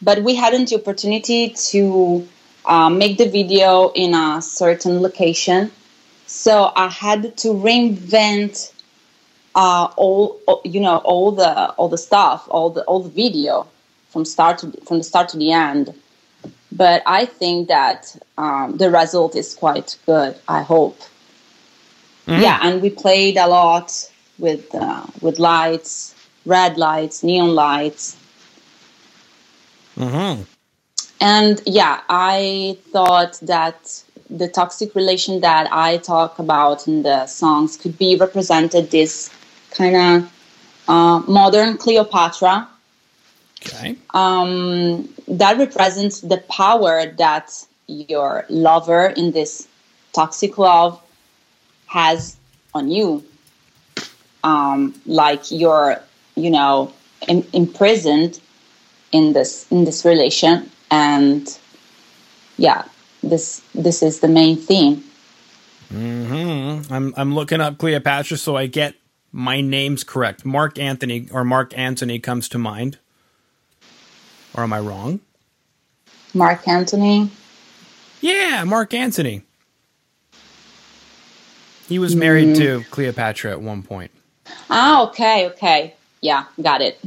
but 0.00 0.22
we 0.22 0.36
hadn't 0.36 0.70
the 0.70 0.76
opportunity 0.76 1.50
to 1.70 2.28
uh, 2.64 2.88
make 2.88 3.18
the 3.18 3.28
video 3.28 3.90
in 3.96 4.14
a 4.14 4.40
certain 4.40 5.02
location. 5.02 5.72
So 6.26 6.70
I 6.76 6.88
had 6.88 7.36
to 7.38 7.48
reinvent 7.48 8.72
uh, 9.56 9.88
all 9.96 10.40
you 10.64 10.80
know 10.80 10.98
all 10.98 11.32
the 11.32 11.70
all 11.70 11.88
the 11.88 11.98
stuff, 11.98 12.46
all 12.48 12.70
the 12.70 12.82
all 12.84 13.00
the 13.00 13.10
video 13.10 13.66
from 14.10 14.24
start 14.24 14.58
to 14.58 14.70
from 14.86 14.98
the 14.98 15.04
start 15.04 15.30
to 15.30 15.36
the 15.36 15.50
end 15.50 15.92
but 16.72 17.02
I 17.06 17.26
think 17.26 17.68
that 17.68 18.16
um, 18.38 18.76
the 18.76 18.90
result 18.90 19.36
is 19.36 19.54
quite 19.54 19.96
good. 20.06 20.36
I 20.48 20.62
hope. 20.62 20.98
Yeah, 22.34 22.58
and 22.62 22.80
we 22.82 22.90
played 22.90 23.36
a 23.36 23.46
lot 23.48 23.92
with 24.38 24.72
uh, 24.74 25.06
with 25.20 25.38
lights, 25.38 26.14
red 26.46 26.76
lights, 26.78 27.22
neon 27.22 27.54
lights, 27.54 28.16
Mm-hmm. 29.96 30.42
and 31.20 31.60
yeah, 31.66 32.00
I 32.08 32.78
thought 32.92 33.38
that 33.42 34.02
the 34.28 34.48
toxic 34.48 34.94
relation 34.94 35.40
that 35.40 35.68
I 35.72 35.98
talk 35.98 36.38
about 36.38 36.86
in 36.86 37.02
the 37.02 37.26
songs 37.26 37.76
could 37.76 37.98
be 37.98 38.16
represented 38.16 38.90
this 38.90 39.30
kind 39.70 39.96
of 39.96 40.32
uh, 40.88 41.20
modern 41.26 41.76
Cleopatra 41.76 42.68
Okay. 43.66 43.96
um, 44.14 45.08
that 45.28 45.58
represents 45.58 46.20
the 46.20 46.38
power 46.38 47.06
that 47.18 47.66
your 47.86 48.46
lover 48.48 49.06
in 49.08 49.32
this 49.32 49.68
toxic 50.12 50.56
love 50.56 51.00
has 51.86 52.36
on 52.74 52.90
you. 52.90 53.24
Um, 54.42 54.94
like 55.04 55.50
you're, 55.50 56.00
you 56.36 56.50
know, 56.50 56.92
im- 57.28 57.46
imprisoned 57.52 58.40
in 59.12 59.34
this 59.34 59.66
in 59.70 59.84
this 59.84 60.04
relation, 60.04 60.70
and 60.90 61.58
yeah, 62.56 62.84
this 63.22 63.60
this 63.74 64.02
is 64.02 64.20
the 64.20 64.28
main 64.28 64.56
theme. 64.56 65.04
Mm-hmm. 65.92 66.92
I'm 66.92 67.12
I'm 67.16 67.34
looking 67.34 67.60
up 67.60 67.76
Cleopatra 67.76 68.38
so 68.38 68.56
I 68.56 68.66
get 68.66 68.94
my 69.32 69.60
names 69.60 70.04
correct. 70.04 70.44
Mark 70.44 70.78
Anthony 70.78 71.28
or 71.32 71.44
Mark 71.44 71.76
Antony 71.76 72.18
comes 72.18 72.48
to 72.50 72.58
mind. 72.58 72.98
Or 74.54 74.62
am 74.62 74.72
I 74.72 74.80
wrong? 74.80 75.20
Mark 76.34 76.66
Antony. 76.68 77.30
Yeah, 78.20 78.64
Mark 78.64 78.92
Antony. 78.94 79.42
He 81.88 81.98
was 81.98 82.14
married 82.14 82.54
to 82.56 82.84
Cleopatra 82.90 83.50
at 83.50 83.60
one 83.60 83.82
point. 83.82 84.10
Ah, 84.68 85.02
okay, 85.08 85.46
okay, 85.48 85.94
yeah, 86.20 86.44
got 86.62 86.80
it. 86.80 87.00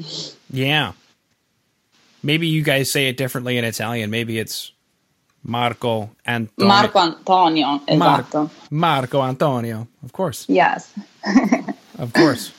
Yeah. 0.50 0.93
Maybe 2.21 2.47
you 2.47 2.63
guys 2.63 2.91
say 2.91 3.07
it 3.07 3.17
differently 3.17 3.57
in 3.57 3.63
Italian. 3.65 4.09
Maybe 4.09 4.39
it's 4.39 4.71
Marco 5.43 6.09
Antonio. 6.25 6.67
Marco 6.67 7.00
Antonio, 7.00 7.81
Mar- 7.95 8.50
Marco 8.69 9.21
Antonio. 9.23 9.88
Of 10.03 10.13
course. 10.13 10.45
Yes. 10.50 10.91
Of 12.00 12.12
course. 12.12 12.51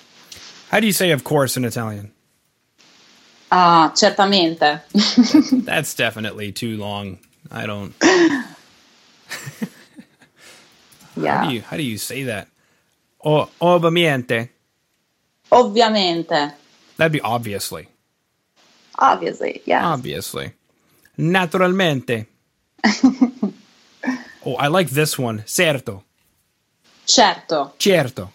How 0.70 0.78
do 0.78 0.86
you 0.86 0.92
say 0.92 1.10
of 1.10 1.24
course 1.24 1.56
in 1.56 1.64
Italian? 1.64 2.12
Ah, 3.56 3.92
certamente. 3.94 4.80
That's 5.64 5.94
definitely 5.94 6.50
too 6.50 6.76
long. 6.76 7.18
I 7.52 7.66
don't 7.66 7.94
yeah. 8.02 8.42
How 11.44 11.48
do 11.48 11.54
you 11.54 11.62
how 11.62 11.76
do 11.76 11.84
you 11.84 11.96
say 11.96 12.24
that? 12.24 12.48
Oh, 13.24 13.48
ovviamente. 13.60 14.48
Ovviamente. 15.52 16.52
That'd 16.96 17.12
be 17.12 17.20
obviously. 17.20 17.86
Obviously, 18.98 19.62
yeah. 19.66 19.86
Obviously. 19.92 20.52
Naturalmente. 21.16 22.26
oh, 24.44 24.56
I 24.58 24.66
like 24.66 24.90
this 24.90 25.16
one. 25.16 25.44
Certo. 25.46 26.02
certo, 27.06 27.72
Certo. 27.78 28.32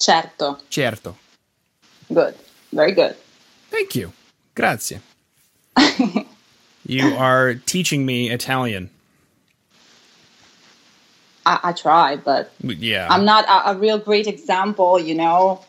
certo. 0.00 0.58
Certo. 0.68 1.16
Good. 2.12 2.34
Very 2.72 2.92
good. 2.92 3.14
Thank 3.70 3.94
you. 3.94 4.12
Grazie. 4.58 4.98
you 6.84 7.14
are 7.16 7.54
teaching 7.54 8.04
me 8.04 8.28
Italian. 8.30 8.90
I, 11.46 11.60
I 11.62 11.72
try, 11.72 12.16
but 12.16 12.52
Yeah. 12.60 13.06
I'm 13.08 13.24
not 13.24 13.44
a, 13.44 13.70
a 13.70 13.78
real 13.78 13.98
great 13.98 14.26
example, 14.26 14.98
you 14.98 15.14
know. 15.14 15.64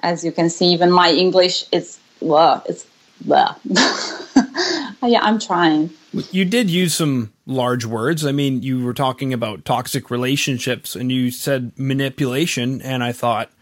As 0.00 0.24
you 0.24 0.32
can 0.32 0.50
see, 0.50 0.66
even 0.72 0.90
my 0.90 1.12
English 1.12 1.64
is 1.70 2.00
blah, 2.20 2.60
it's 2.66 2.84
blah. 3.20 3.54
yeah, 3.64 5.20
I'm 5.22 5.38
trying. 5.38 5.90
You 6.32 6.44
did 6.44 6.68
use 6.68 6.94
some 6.96 7.32
large 7.46 7.84
words. 7.86 8.26
I 8.26 8.32
mean, 8.32 8.62
you 8.62 8.84
were 8.84 8.94
talking 8.94 9.32
about 9.32 9.64
toxic 9.64 10.10
relationships 10.10 10.96
and 10.96 11.12
you 11.12 11.30
said 11.30 11.70
manipulation, 11.78 12.82
and 12.82 13.04
I 13.04 13.12
thought 13.12 13.52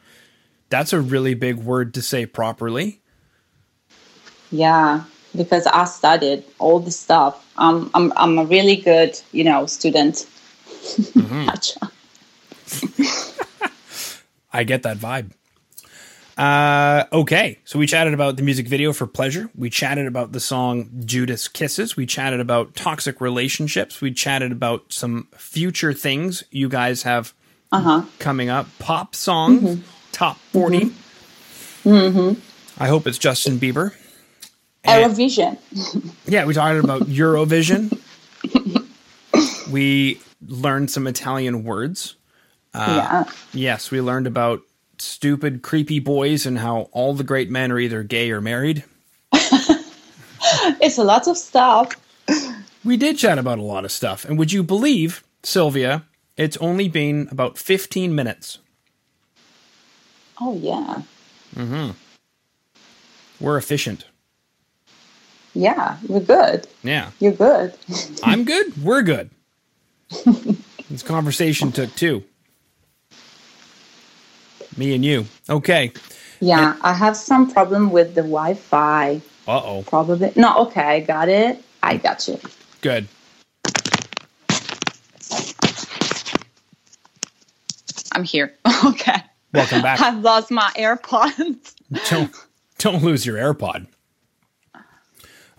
that's 0.71 0.95
a 0.95 1.01
really 1.01 1.35
big 1.35 1.57
word 1.57 1.93
to 1.93 2.01
say 2.01 2.25
properly. 2.25 3.01
Yeah, 4.51 5.05
because 5.37 5.67
I 5.67 5.85
studied 5.85 6.45
all 6.59 6.81
this 6.81 6.99
stuff. 6.99 7.45
Um, 7.57 7.91
I'm 7.95 8.13
I'm 8.17 8.39
a 8.39 8.45
really 8.45 8.77
good, 8.77 9.21
you 9.33 9.45
know, 9.45 9.67
student. 9.67 10.27
I 11.17 11.57
try. 11.61 11.89
I 14.53 14.65
get 14.65 14.83
that 14.83 14.99
vibe. 14.99 15.31
Uh, 16.37 17.05
okay, 17.13 17.59
so 17.65 17.79
we 17.79 17.87
chatted 17.87 18.15
about 18.15 18.37
the 18.37 18.43
music 18.43 18.67
video 18.67 18.93
for 18.95 19.07
Pleasure. 19.07 19.51
We 19.55 19.69
chatted 19.69 20.07
about 20.07 20.33
the 20.33 20.41
song 20.41 20.89
Judas 21.05 21.49
Kisses. 21.49 21.97
We 21.97 22.07
chatted 22.07 22.41
about 22.41 22.75
toxic 22.75 23.21
relationships. 23.21 24.01
We 24.01 24.11
chatted 24.13 24.51
about 24.51 24.91
some 24.93 25.29
future 25.37 25.93
things 25.93 26.43
you 26.51 26.69
guys 26.69 27.03
have 27.03 27.35
Uh-huh. 27.73 28.05
coming 28.19 28.49
up. 28.49 28.67
Pop 28.79 29.15
songs, 29.15 29.63
Mm-hmm. 29.63 29.83
top 30.13 30.39
40. 30.53 30.93
I 32.79 32.89
hope 32.89 33.07
it's 33.07 33.19
Justin 33.19 33.59
Bieber. 33.59 33.93
And- 34.85 35.13
Eurovision. 35.13 35.59
yeah, 36.27 36.45
we 36.45 36.55
talked 36.55 36.83
about 36.83 37.03
Eurovision. 37.03 37.99
we 39.71 40.21
learned 40.47 40.91
some 40.91 41.07
Italian 41.07 41.65
words. 41.65 42.17
yeah. 42.75 43.25
Yes, 43.53 43.91
we 43.91 44.01
learned 44.01 44.27
about 44.27 44.63
stupid, 44.99 45.63
creepy 45.63 45.99
boys 45.99 46.47
and 46.47 46.59
how 46.59 46.89
all 46.93 47.15
the 47.15 47.25
great 47.25 47.51
men 47.51 47.73
are 47.73 47.79
either 47.79 48.03
gay 48.03 48.31
or 48.31 48.41
married. 48.41 48.85
It's 50.83 50.99
a 50.99 51.05
lot 51.05 51.29
of 51.29 51.37
stuff. 51.37 51.95
We 52.85 52.97
did 52.97 53.19
chat 53.19 53.39
about 53.39 53.59
a 53.59 53.63
lot 53.63 53.85
of 53.85 53.93
stuff. 53.93 54.25
And 54.25 54.39
would 54.39 54.53
you 54.53 54.63
believe, 54.63 55.23
Silvia, 55.43 56.05
it's 56.37 56.57
only 56.57 56.89
been 56.89 57.29
about 57.31 57.59
15 57.59 58.15
minutes. 58.15 58.59
Oh 60.41 60.57
yeah. 60.57 61.03
Mm 61.55 61.67
hmm. 61.69 61.91
We're 63.45 63.59
efficient. 63.59 64.05
Yeah, 65.55 65.97
you're 66.09 66.21
good. 66.21 66.67
Yeah. 66.83 67.11
You're 67.19 67.33
good. 67.33 67.75
I'm 68.23 68.45
good. 68.45 68.83
We're 68.83 69.03
good. 69.03 69.31
this 70.91 71.03
conversation 71.03 71.73
took 71.73 71.95
two. 71.97 72.25
Me 74.77 74.95
and 74.95 75.05
you. 75.05 75.27
Okay. 75.49 75.93
Yeah, 76.41 76.77
I 76.81 76.95
have 76.95 77.17
some 77.17 77.51
problem 77.53 77.91
with 77.91 78.15
the 78.15 78.23
Wi-Fi. 78.23 79.21
Uh 79.47 79.63
oh. 79.65 79.83
Probably. 79.87 80.33
No, 80.37 80.57
okay, 80.67 80.83
I 80.83 81.01
got 81.01 81.29
it. 81.29 81.63
I 81.83 81.97
got 81.97 82.27
you. 82.29 82.39
Good. 82.81 83.09
I'm 88.13 88.25
here. 88.25 88.55
okay. 88.85 89.23
Welcome 89.53 89.83
back. 89.83 90.01
I've 90.01 90.23
lost 90.23 90.51
my 90.51 90.71
AirPods. 90.77 91.75
don't 92.09 92.35
don't 92.79 93.03
lose 93.03 93.27
your 93.27 93.37
AirPod. 93.37 93.87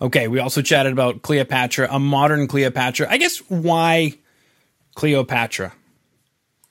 Okay, 0.02 0.26
we 0.26 0.40
also 0.40 0.62
chatted 0.62 0.92
about 0.92 1.22
Cleopatra, 1.22 1.86
a 1.88 2.00
modern 2.00 2.48
Cleopatra. 2.48 3.06
I 3.08 3.18
guess 3.18 3.38
why 3.48 4.14
Cleopatra? 4.96 5.72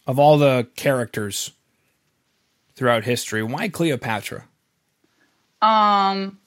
Of 0.06 0.20
all 0.20 0.38
the 0.38 0.68
characters 0.76 1.52
throughout 2.76 3.06
history, 3.06 3.42
why 3.42 3.70
Cleopatra? 3.70 4.44
Um, 5.62 6.40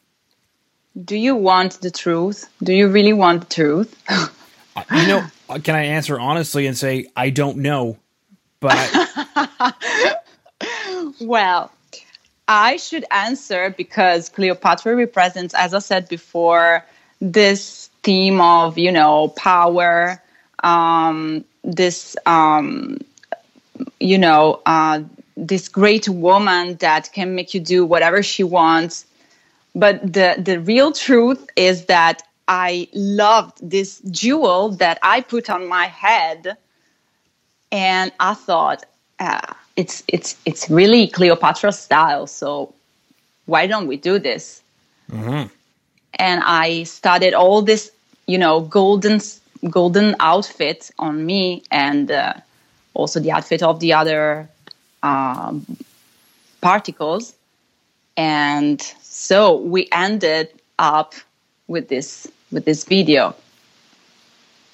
do 1.03 1.17
you 1.17 1.35
want 1.35 1.81
the 1.81 1.91
truth? 1.91 2.51
Do 2.63 2.75
you 2.75 2.89
really 2.89 3.15
want 3.15 3.49
the 3.49 3.55
truth? 3.55 4.03
You 4.91 5.07
know, 5.07 5.25
can 5.63 5.77
I 5.77 5.85
answer 5.85 6.19
honestly 6.19 6.67
and 6.67 6.77
say 6.77 7.07
I 7.15 7.31
don't 7.31 7.59
know, 7.59 7.97
but 8.59 8.77
Well, 11.21 11.71
I 12.47 12.77
should 12.77 13.05
answer 13.11 13.75
because 13.77 14.29
Cleopatra 14.29 14.95
represents, 14.95 15.55
as 15.55 15.73
I 15.73 15.79
said 15.79 16.09
before, 16.09 16.85
this 17.21 17.89
theme 18.03 18.41
of, 18.41 18.77
you 18.77 18.93
know, 18.93 19.29
power, 19.29 20.23
um, 20.63 21.45
this, 21.63 22.17
um, 22.27 22.99
you 23.99 24.19
know, 24.19 24.61
uh, 24.67 25.01
this 25.37 25.69
great 25.69 26.09
woman 26.09 26.77
that 26.77 27.13
can 27.13 27.35
make 27.35 27.55
you 27.55 27.61
do 27.61 27.85
whatever 27.85 28.23
she 28.23 28.45
wants. 28.45 29.07
But 29.75 30.01
the, 30.13 30.37
the 30.39 30.61
real 30.61 30.93
truth 30.93 31.49
is 31.57 31.87
that 31.87 32.23
I 32.47 32.89
loved 32.93 33.59
this 33.69 34.01
jewel 34.11 34.71
that 34.77 34.99
I 35.03 35.23
put 35.23 35.49
on 35.49 35.67
my 35.67 35.87
head 35.87 36.57
and 37.73 38.13
I 38.21 38.35
thought 38.35 38.85
uh, 39.19 39.55
it's 39.77 40.03
it's 40.09 40.37
it's 40.45 40.71
really 40.71 41.09
Cleopatra 41.09 41.73
style. 41.73 42.27
So 42.27 42.73
why 43.47 43.67
don't 43.67 43.87
we 43.87 43.97
do 43.97 44.19
this? 44.19 44.63
And 46.19 46.43
I 46.45 46.85
started 46.85 47.35
all 47.35 47.63
this, 47.63 47.91
you 48.27 48.39
know, 48.39 48.61
golden 48.61 49.21
golden 49.71 50.15
outfit 50.21 50.91
on 50.99 51.27
me, 51.27 51.63
and 51.71 52.11
uh, 52.11 52.35
also 52.95 53.21
the 53.21 53.33
outfit 53.33 53.63
of 53.63 53.81
the 53.81 53.93
other 53.93 54.49
um, 55.03 55.67
particles. 56.61 57.35
And 58.17 58.81
so 59.03 59.57
we 59.57 59.89
ended 59.91 60.49
up 60.79 61.15
with 61.67 61.89
this 61.89 62.29
with 62.53 62.65
this 62.65 62.85
video. 62.85 63.35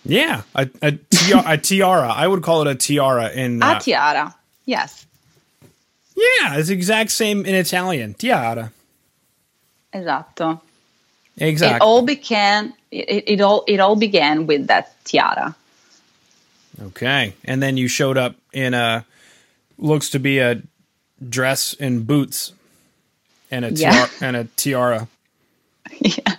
yeah, 0.05 0.43
a, 0.55 0.69
a, 0.83 0.93
tiara, 0.93 1.45
a 1.47 1.59
tiara. 1.59 2.09
I 2.09 2.27
would 2.27 2.43
call 2.43 2.63
it 2.63 2.71
a 2.71 2.75
tiara 2.75 3.31
in. 3.31 3.63
A 3.63 3.67
Uh, 3.67 3.79
tiara, 3.79 4.35
yes, 4.71 5.07
yeah, 6.17 6.57
it's 6.59 6.69
the 6.69 6.75
exact 6.75 7.11
same 7.11 7.45
in 7.47 7.55
Italian. 7.55 8.15
Tiara. 8.15 8.71
esatto. 9.93 10.61
Exactly. 11.39 11.77
It 11.77 11.83
all 11.83 12.03
began. 12.03 12.75
It, 12.91 13.25
it 13.27 13.41
all 13.41 13.65
it 13.67 13.81
all 13.81 13.97
began 13.97 14.47
with 14.47 14.67
that 14.67 14.93
tiara. 15.05 15.55
Okay. 16.83 17.35
And 17.45 17.63
then 17.63 17.77
you 17.77 17.89
showed 17.89 18.19
up 18.19 18.35
in 18.53 18.75
a 18.75 19.05
looks 19.79 20.11
to 20.11 20.19
be 20.19 20.39
a 20.39 20.61
dress 21.29 21.75
and 21.81 22.07
boots 22.07 22.53
and 23.51 23.65
a 23.65 23.71
Yeah. 23.73 23.91
tiara, 23.93 24.09
and 24.21 24.37
a 24.37 24.45
tiara. 24.57 25.09
yeah. 26.01 26.37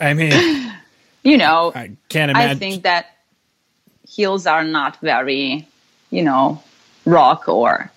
I 0.00 0.14
mean, 0.14 0.72
You 1.24 1.38
know, 1.38 1.72
I 1.74 1.92
can't 2.10 2.30
imagine. 2.30 2.50
I 2.50 2.54
think 2.60 2.82
that 2.82 3.06
heels 4.06 4.46
are 4.46 4.62
not 4.64 5.00
very, 5.00 5.66
you 6.10 6.22
know, 6.22 6.62
rock 7.04 7.48
or. 7.48 7.90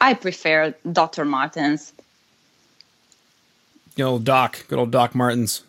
I 0.00 0.14
prefer 0.14 0.74
Dr. 0.92 1.24
Martens. 1.24 1.92
good 3.96 4.02
old 4.04 4.24
Doc, 4.24 4.64
good 4.68 4.78
old 4.78 4.90
Doc 4.90 5.14
Martens. 5.14 5.62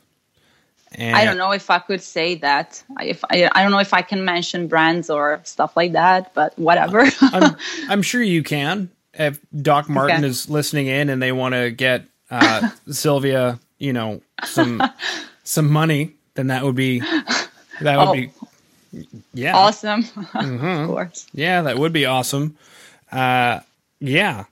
And 0.92 1.16
I 1.16 1.26
don't 1.26 1.38
know 1.38 1.52
if 1.52 1.70
I 1.70 1.80
could 1.80 2.02
say 2.02 2.36
that. 2.36 2.82
If 3.02 3.24
I, 3.30 3.50
I 3.54 3.62
don't 3.64 3.72
know 3.72 3.80
if 3.80 3.94
I 3.94 4.02
can 4.02 4.24
mention 4.26 4.68
brands 4.68 5.10
or 5.10 5.42
stuff 5.44 5.76
like 5.78 5.92
that, 5.94 6.34
but 6.34 6.58
whatever. 6.58 7.06
I'm, 7.22 7.56
I'm 7.90 8.02
sure 8.02 8.22
you 8.22 8.44
can. 8.44 8.90
If 9.14 9.40
Doc 9.62 9.88
Martens 9.90 10.20
Okay. 10.20 10.28
is 10.28 10.50
listening 10.50 10.88
in 10.88 11.10
and 11.10 11.22
they 11.22 11.32
want 11.32 11.54
to 11.54 11.72
get 11.72 12.04
uh, 12.32 12.70
Silvia, 12.90 13.60
you 13.78 13.94
know, 13.94 14.22
some 14.44 14.82
some 15.44 15.70
money, 15.72 16.14
then 16.34 16.48
that 16.48 16.64
would 16.64 16.76
be 16.76 17.00
that 17.82 17.98
would 17.98 18.10
Oh. 18.10 18.14
be 18.14 18.32
yeah. 19.34 19.56
awesome, 19.56 20.04
Mm-hmm. 20.04 20.66
of 20.84 20.88
course. 20.90 21.28
Yeah, 21.34 21.62
that 21.64 21.78
would 21.78 21.94
be 21.94 22.06
awesome. 22.06 22.56
Uh, 23.12 23.60
yeah. 24.00 24.46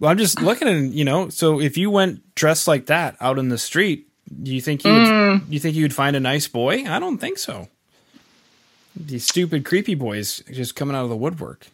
Well, 0.00 0.10
I'm 0.10 0.18
just 0.18 0.40
looking 0.42 0.68
at 0.68 0.92
you 0.92 1.04
know. 1.04 1.28
So 1.28 1.60
if 1.60 1.76
you 1.76 1.90
went 1.90 2.34
dressed 2.34 2.66
like 2.68 2.86
that 2.86 3.16
out 3.20 3.38
in 3.38 3.48
the 3.48 3.58
street, 3.58 4.06
do 4.42 4.54
you 4.54 4.60
think 4.60 4.84
you 4.84 4.92
would? 4.92 5.06
Mm. 5.08 5.42
You 5.48 5.60
think 5.60 5.76
you'd 5.76 5.94
find 5.94 6.16
a 6.16 6.20
nice 6.20 6.48
boy? 6.48 6.84
I 6.86 6.98
don't 6.98 7.18
think 7.18 7.38
so. 7.38 7.68
These 8.96 9.26
stupid, 9.26 9.64
creepy 9.64 9.94
boys 9.94 10.42
just 10.52 10.76
coming 10.76 10.94
out 10.94 11.02
of 11.04 11.10
the 11.10 11.16
woodwork. 11.16 11.66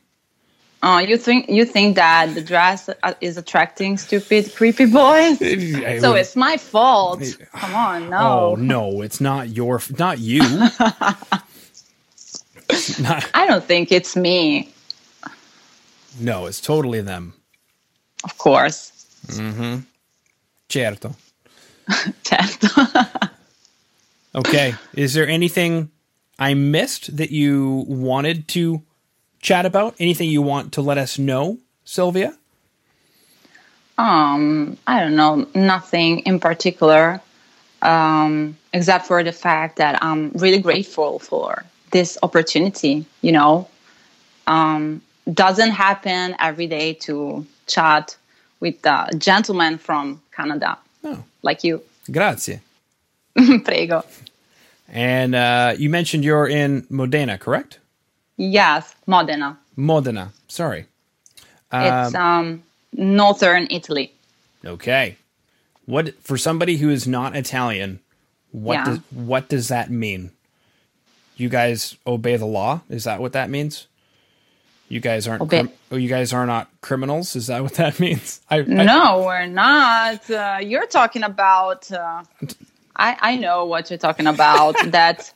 Oh, 0.83 0.96
you 0.98 1.18
think 1.18 1.50
you 1.50 1.66
think 1.66 1.96
that 1.96 2.35
the 2.35 2.40
dress 2.40 2.88
uh, 2.88 3.12
is 3.20 3.37
attracting 3.37 3.98
stupid, 3.98 4.54
creepy 4.54 4.87
boys? 4.87 5.38
So 6.00 6.14
it's 6.14 6.35
my 6.37 6.56
fault. 6.56 7.22
Come 7.52 7.74
on, 7.74 8.09
no. 8.11 8.18
Oh 8.18 8.54
no. 8.54 8.90
no, 8.90 9.02
it's 9.02 9.20
not 9.20 9.50
your, 9.50 9.83
not 9.98 10.18
you. 10.18 10.40
I 13.35 13.46
don't 13.46 13.64
think 13.64 13.92
it's 13.92 14.16
me. 14.16 14.72
no, 16.20 16.46
it's 16.46 16.61
totally 16.61 17.00
them. 17.00 17.35
Of 18.24 18.37
course. 18.38 18.92
Mm-hmm. 19.26 19.80
Certo. 20.68 21.16
Certo. 22.22 22.68
Okay. 24.33 24.74
Is 24.94 25.14
there 25.14 25.26
anything 25.26 25.90
I 26.38 26.54
missed 26.54 27.16
that 27.16 27.33
you 27.33 27.85
wanted 27.88 28.46
to 28.48 28.80
chat 29.40 29.66
about? 29.66 29.96
Anything 29.98 30.30
you 30.30 30.40
want 30.40 30.72
to 30.74 30.83
let 30.83 30.98
us 30.98 31.18
know, 31.18 31.59
Silvia? 31.85 32.37
um, 34.00 34.78
I 34.87 35.00
don't 35.00 35.14
know, 35.16 35.46
nothing 35.54 36.20
in 36.20 36.40
particular, 36.40 37.20
um, 37.83 38.56
except 38.72 39.06
for 39.06 39.22
the 39.22 39.33
fact 39.33 39.76
that 39.76 40.02
I'm 40.02 40.30
really 40.30 40.61
grateful 40.61 41.18
for 41.18 41.64
this 41.90 42.18
opportunity. 42.22 43.05
You 43.22 43.33
know, 43.33 43.68
um, 44.46 45.00
doesn't 45.33 45.70
happen 45.70 46.35
every 46.40 46.66
day 46.66 46.94
to 46.94 47.46
chat 47.66 48.16
with 48.61 48.85
a 48.85 49.09
gentleman 49.16 49.79
from 49.79 50.20
Canada 50.37 50.79
No. 51.03 51.24
like 51.42 51.64
you. 51.64 51.83
Grazie. 52.11 52.61
Prego. 53.64 54.05
And 54.88 55.35
uh, 55.35 55.74
you 55.79 55.88
mentioned 55.88 56.24
you're 56.24 56.48
in 56.48 56.85
Modena, 56.90 57.38
correct? 57.38 57.79
Yes, 58.37 58.94
Modena. 59.07 59.57
Modena. 59.76 60.33
Sorry. 60.48 60.87
it's 61.72 62.14
um, 62.14 62.62
northern 62.92 63.68
Italy. 63.70 64.12
Okay. 64.64 65.16
What 65.87 66.14
for 66.22 66.37
somebody 66.37 66.76
who 66.79 66.90
is 66.90 67.07
not 67.07 67.37
Italian, 67.37 68.00
what 68.53 68.74
Yeah. 68.74 68.85
does 68.85 68.98
what 69.11 69.48
does 69.48 69.68
that 69.68 69.90
mean? 69.90 70.33
You 71.40 71.48
guys 71.48 71.96
obey 72.07 72.37
the 72.37 72.44
law? 72.44 72.83
Is 72.90 73.05
that 73.05 73.18
what 73.18 73.33
that 73.33 73.48
means? 73.48 73.87
You 74.90 75.00
guys 75.00 75.26
aren't 75.26 75.48
crim- 75.48 75.72
oh, 75.90 75.96
you 75.96 76.11
guys 76.11 76.35
are 76.35 76.44
not 76.44 76.68
criminals? 76.83 77.35
Is 77.35 77.46
that 77.46 77.62
what 77.62 77.74
that 77.74 77.98
means? 78.05 78.42
I, 78.50 78.59
I 78.59 78.62
No, 78.62 79.22
we're 79.24 79.46
not. 79.46 80.31
Uh, 80.31 80.59
you're 80.61 80.87
talking 80.87 81.22
about. 81.22 81.90
Uh, 81.90 82.24
I 82.94 83.16
I 83.20 83.37
know 83.37 83.64
what 83.64 83.88
you're 83.88 83.98
talking 83.98 84.26
about. 84.26 84.76
that 84.88 85.33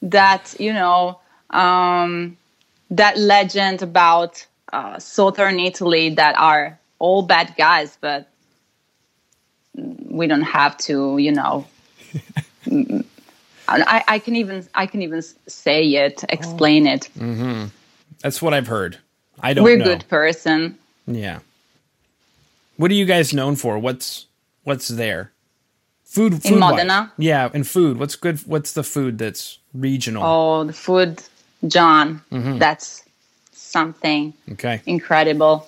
that 0.00 0.54
you 0.58 0.72
know 0.72 1.20
um, 1.50 2.38
that 2.90 3.18
legend 3.18 3.82
about 3.82 4.46
uh, 4.72 4.98
southern 4.98 5.60
Italy 5.60 6.14
that 6.14 6.34
are 6.38 6.78
all 6.98 7.20
bad 7.20 7.54
guys, 7.58 7.98
but 8.00 8.26
we 9.74 10.26
don't 10.26 10.48
have 10.58 10.78
to. 10.78 11.18
You 11.18 11.32
know. 11.32 11.66
I, 13.80 14.04
I 14.08 14.18
can 14.18 14.36
even 14.36 14.66
I 14.74 14.86
can 14.86 15.02
even 15.02 15.22
say 15.46 15.84
it, 15.86 16.22
oh. 16.24 16.26
explain 16.30 16.86
it. 16.86 17.08
Mm-hmm. 17.18 17.66
that's 18.20 18.40
what 18.42 18.54
I've 18.54 18.66
heard. 18.66 18.98
I 19.40 19.54
don't 19.54 19.64
We're 19.64 19.76
know. 19.78 19.84
good 19.84 20.04
person. 20.08 20.78
Yeah. 21.06 21.40
What 22.76 22.90
are 22.90 22.94
you 22.94 23.04
guys 23.04 23.32
known 23.32 23.56
for? 23.56 23.78
What's 23.78 24.26
what's 24.64 24.88
there? 24.88 25.30
Food, 26.04 26.42
food 26.42 26.58
Modena? 26.58 27.10
Yeah, 27.16 27.48
and 27.54 27.66
food. 27.66 27.98
What's 27.98 28.16
good? 28.16 28.38
What's 28.40 28.72
the 28.74 28.82
food 28.82 29.16
that's 29.18 29.58
regional? 29.72 30.22
Oh, 30.24 30.64
the 30.64 30.72
food, 30.74 31.22
Jon. 31.66 32.20
Mm-hmm. 32.30 32.58
That's 32.58 33.02
something 33.52 34.34
Okay. 34.52 34.82
incredible. 34.84 35.66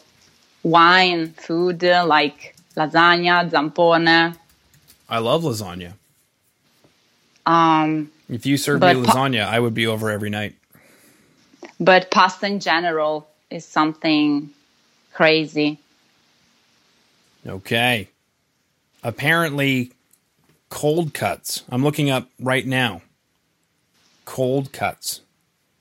Wine, 0.62 1.32
food 1.32 1.82
like 1.82 2.54
lasagna, 2.76 3.48
zampone. 3.50 4.36
I 5.08 5.18
love 5.18 5.42
lasagna. 5.44 5.94
Um, 7.46 8.10
If 8.28 8.46
you 8.46 8.56
served 8.56 8.82
me 8.82 8.94
pa- 8.94 9.12
lasagna, 9.12 9.46
I 9.46 9.60
would 9.60 9.74
be 9.74 9.86
over 9.86 10.10
every 10.10 10.30
night. 10.30 10.54
but 11.80 12.10
pasta 12.10 12.46
in 12.46 12.60
general 12.60 13.28
is 13.50 13.64
something 13.64 14.50
crazy. 15.12 15.78
Okay. 17.46 18.08
Apparently, 19.02 19.92
cold 20.70 21.12
cuts. 21.12 21.62
I'm 21.68 21.82
looking 21.84 22.08
up 22.10 22.28
right 22.40 22.66
now. 22.66 23.02
Cold 24.24 24.72
cuts. 24.72 25.20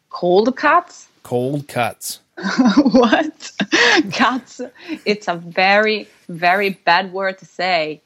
Cold 0.10 0.56
cuts? 0.58 1.08
Cold 1.24 1.68
cuts. 1.70 2.20
what? 2.78 3.52
cuts? 4.12 4.60
It's 5.06 5.28
a 5.30 5.36
very, 5.36 6.08
very 6.28 6.72
bad 6.72 7.14
word 7.14 7.38
to 7.40 7.46
say. 7.46 8.02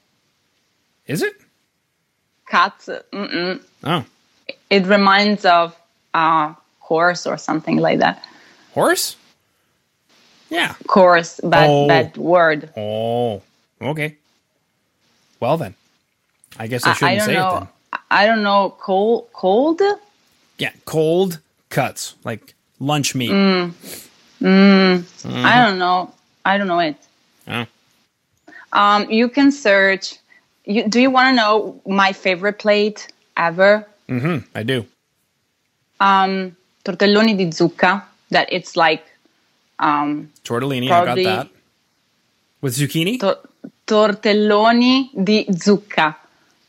Is 1.08 1.24
it? 1.24 1.34
Cuts. 2.50 2.90
Mm-mm. 3.12 3.62
Oh, 3.84 4.04
It 4.70 4.86
reminds 4.88 5.46
of 5.46 5.76
a 6.14 6.56
horse 6.80 7.26
or 7.28 7.38
something 7.38 7.78
like 7.78 8.00
that. 8.00 8.24
horse? 8.74 9.16
Yeah. 10.50 10.76
Course, 10.88 11.42
bad, 11.44 11.70
Oh. 11.70 11.88
bad 11.88 12.16
word. 12.18 12.70
Oh, 12.78 13.42
okay. 13.82 14.16
Well 15.42 15.58
then, 15.58 15.76
I 16.58 16.68
guess 16.68 16.86
I 16.86 16.90
I, 16.90 16.92
I 16.92 16.96
shouldn't 16.96 17.18
don't 17.18 17.26
say 17.26 17.34
it 17.34 17.40
know. 17.40 17.54
then. 17.60 17.68
I 18.10 18.26
don't 18.26 18.44
know. 18.44 18.76
Cold, 18.80 19.28
cold. 19.34 19.82
Yeah, 20.58 20.72
cold 20.86 21.40
cuts 21.70 22.16
like 22.24 22.54
lunch 22.80 23.14
meat. 23.14 23.30
Mm. 23.32 23.74
Mm-hmm. 24.42 25.46
I 25.46 25.66
don't 25.66 25.78
know. 25.80 26.14
I 26.46 26.58
don't 26.58 26.68
know 26.68 26.80
it. 26.80 26.96
Oh. 27.48 27.66
Um, 28.72 29.10
you 29.12 29.28
can 29.30 29.52
search. 29.52 30.16
You, 30.68 30.88
do 30.88 31.00
you 31.00 31.10
want 31.10 31.30
to 31.32 31.36
know 31.36 31.82
my 31.88 32.12
favorite 32.12 32.60
plate 32.60 33.08
ever? 33.38 33.88
Mm-hmm, 34.10 34.46
I 34.54 34.64
do. 34.64 34.86
Um, 36.00 36.56
tortelloni 36.84 37.38
di 37.38 37.46
zucca. 37.48 38.04
That 38.32 38.52
it's 38.52 38.76
like 38.76 39.06
um, 39.80 40.30
Tortellini, 40.44 40.90
Probably- 40.90 41.26
I 41.28 41.36
got 41.38 41.44
that. 41.46 41.52
With 42.60 42.76
zucchini? 42.76 43.18
to- 43.22 43.40
tortelloni 43.88 45.10
di 45.24 45.46
zucca. 45.46 46.16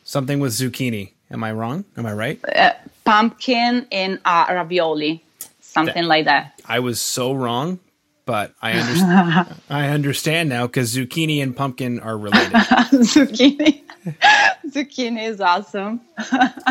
Something 0.04 0.38
with 0.38 0.52
zucchini. 0.52 1.10
Am 1.30 1.42
I 1.42 1.52
wrong? 1.52 1.84
Am 1.96 2.06
I 2.06 2.12
right? 2.12 2.38
Uh, 2.54 2.72
pumpkin 3.04 3.86
in 3.90 4.20
uh, 4.24 4.46
ravioli, 4.50 5.20
something 5.60 6.04
like 6.04 6.24
that. 6.26 6.54
I 6.64 6.78
was 6.78 7.00
so 7.00 7.32
wrong, 7.34 7.80
but 8.28 8.52
I 8.60 8.72
understand. 8.72 9.54
I 9.70 9.88
understand 9.88 10.50
now 10.50 10.66
because 10.66 10.94
zucchini 10.94 11.42
and 11.42 11.56
pumpkin 11.56 11.98
are 11.98 12.16
related. 12.18 12.52
zucchini. 12.52 13.80
zucchini 14.68 15.26
is 15.26 15.40
awesome. 15.40 16.02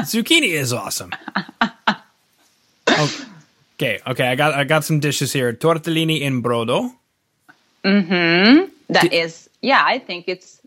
zucchini 0.06 0.50
is 0.50 0.72
awesome. 0.72 1.12
Okay, 2.88 4.00
okay, 4.06 4.28
I 4.28 4.36
got 4.36 4.54
I 4.54 4.66
got 4.66 4.86
some 4.86 5.00
dishes 5.00 5.34
here. 5.34 5.52
Tortellini 5.52 6.22
in 6.22 6.44
brodo. 6.44 6.94
Mm-hmm. 7.84 8.70
That 8.90 9.12
is, 9.12 9.50
yeah, 9.62 9.82
I 9.84 9.98
think 9.98 10.26
it's 10.28 10.62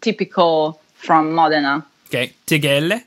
typical 0.00 0.80
from 0.94 1.32
Modena. 1.32 1.84
Okay, 2.06 2.32
tigelle, 2.46 3.02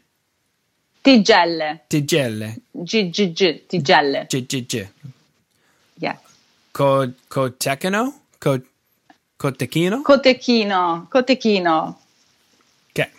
Tigelle, 1.02 1.80
tigelle, 1.89 2.58
G 2.84 3.10
G 3.10 3.28
G, 3.28 3.63
tigelle. 3.70 4.28
G 4.30 4.41
G 4.41 4.62
G. 4.62 4.88
Yeah. 5.98 6.17
Co 6.74 7.08
cotechino, 7.30 8.14
co 8.40 8.60
cotechino. 9.38 10.04
Cotechino, 10.04 11.08
cotechino. 11.10 11.96
Okay, 12.92 13.10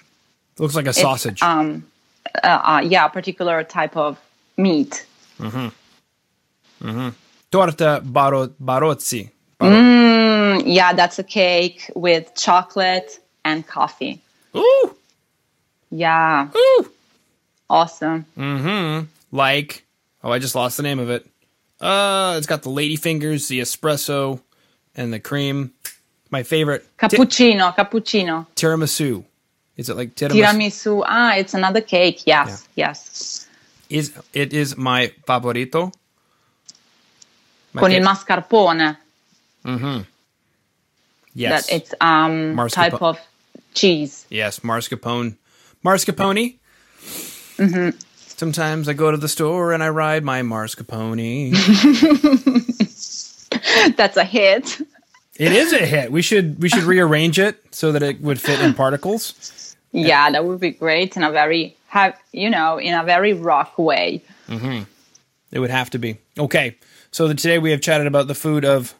looks 0.59 0.75
like 0.75 0.87
a 0.87 0.91
It's, 0.91 1.01
sausage. 1.01 1.43
um, 1.43 1.85
uh, 2.43 2.47
uh, 2.47 2.81
yeah, 2.85 3.07
a 3.07 3.11
particular 3.11 3.62
type 3.65 3.97
of 3.97 4.19
meat. 4.57 5.05
Mhm. 5.38 5.73
Mhm. 6.81 7.15
Torta 7.51 8.01
baro 8.05 8.49
barozzi. 8.59 9.31
Mm, 9.61 10.62
yeah, 10.67 10.93
that's 10.95 11.19
a 11.19 11.25
cake 11.25 11.91
with 11.95 12.35
chocolate 12.35 13.19
and 13.45 13.67
coffee. 13.67 14.21
Ooh, 14.57 14.97
Yeah, 15.91 16.49
ooh. 16.57 16.91
awesome. 17.69 18.25
Mhm. 18.37 19.07
Like, 19.31 19.85
oh, 20.25 20.33
I 20.33 20.38
just 20.38 20.55
lost 20.55 20.77
the 20.79 20.83
name 20.83 20.99
of 20.99 21.11
it. 21.11 21.27
Uh, 21.83 22.37
it's 22.38 22.47
got 22.47 22.62
the 22.62 22.71
lady 22.71 22.97
fingers, 22.97 23.49
the 23.49 23.61
espresso, 23.61 24.40
and 24.95 25.12
the 25.12 25.18
cream. 25.21 25.73
My 26.31 26.45
favorite 26.45 26.83
ti- 26.99 27.09
Cappuccino, 27.09 27.75
cappuccino. 27.77 28.47
tiramisu. 28.57 29.25
Is 29.77 29.88
it 29.90 29.97
like 29.97 30.14
tiramisu? 30.14 30.33
Tiramisu. 30.40 31.03
Ah, 31.07 31.35
it's 31.35 31.55
another 31.55 31.81
cake. 31.83 32.23
Yes, 32.27 32.66
yes. 32.77 33.49
Is 33.90 34.12
it 34.33 34.53
is 34.55 34.77
my 34.77 35.12
favorito? 35.27 35.92
My 37.75 37.81
Con 37.81 37.92
il 37.92 38.03
mascarpone. 38.03 38.97
yes, 41.35 41.66
That 41.66 41.73
it's 41.75 41.95
um 42.01 42.57
type 42.68 43.03
of 43.03 43.18
cheese. 43.75 44.25
yes, 44.31 44.61
mascarpone, 44.61 45.37
mascarpone. 45.85 46.57
Mm-hmm. 47.59 47.90
Sometimes 48.42 48.88
I 48.88 48.92
go 48.92 49.12
to 49.12 49.16
the 49.16 49.28
store 49.28 49.72
and 49.72 49.85
I 49.85 49.88
ride 49.90 50.24
my 50.24 50.42
mascarpone. 50.42 51.52
That's 53.96 54.16
a 54.16 54.24
hit. 54.24 54.81
it 55.37 55.52
is 55.52 55.72
a 55.72 55.87
hit. 55.87 56.11
We 56.11 56.22
should 56.22 56.61
we 56.61 56.68
should 56.68 56.83
rearrange 56.83 57.38
it 57.38 57.62
so 57.70 57.92
that 57.92 58.02
it 58.02 58.20
would 58.20 58.40
fit 58.40 58.59
in 58.59 58.74
particles. 58.74 59.76
Yeah, 59.92 60.28
that 60.28 60.44
would 60.44 60.59
be 60.59 60.72
great 60.72 61.16
in 61.16 61.22
a 61.22 61.31
very 61.31 61.76
have 61.87 62.18
you 62.33 62.50
know 62.50 62.78
in 62.78 62.94
a 62.94 63.05
very 63.05 63.33
rock 63.33 63.78
way. 63.78 64.24
Mm-hmm. 64.48 64.90
It 65.52 65.61
would 65.61 65.70
have 65.70 65.90
to 65.90 65.98
be. 65.98 66.18
Okay. 66.37 66.74
So 67.12 67.28
the, 67.28 67.37
today 67.37 67.61
we 67.61 67.70
have 67.70 67.81
chatted 67.81 68.09
about 68.09 68.26
the 68.26 68.35
food 68.35 68.64
of. 68.64 68.92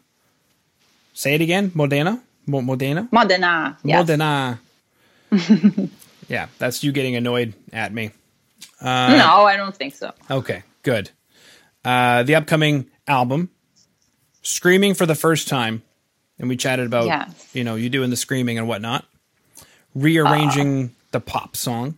Say 1.14 1.35
it 1.35 1.40
again. 1.40 1.72
Modena. 1.74 2.22
Mo- 2.46 2.62
Modena. 2.62 3.09
Modena. 3.11 3.76
Yes. 3.83 4.07
Modena. 4.07 4.61
yeah, 6.28 6.46
that's 6.61 6.85
you 6.85 6.92
getting 6.92 7.16
annoyed 7.16 7.55
at 7.72 7.92
me. 7.92 8.12
No, 8.83 9.45
I 9.47 9.57
don't 9.57 9.75
think 9.77 9.95
so. 9.95 10.12
Okay, 10.31 10.62
good. 10.83 11.11
Uh, 11.85 12.23
the 12.23 12.35
upcoming 12.37 12.90
album, 13.07 13.51
Screaming 14.42 14.95
for 14.95 15.07
the 15.07 15.14
First 15.14 15.49
Time, 15.49 15.83
and 16.38 16.49
we 16.49 16.57
chatted 16.57 16.87
about 16.87 17.07
Yes. 17.07 17.49
you 17.53 17.62
know 17.64 17.75
you 17.77 17.88
doing 17.88 18.11
the 18.11 18.16
screaming 18.16 18.59
and 18.59 18.66
whatnot, 18.66 19.05
rearranging 19.95 20.95
the 21.12 21.21
pop 21.21 21.57
song, 21.57 21.97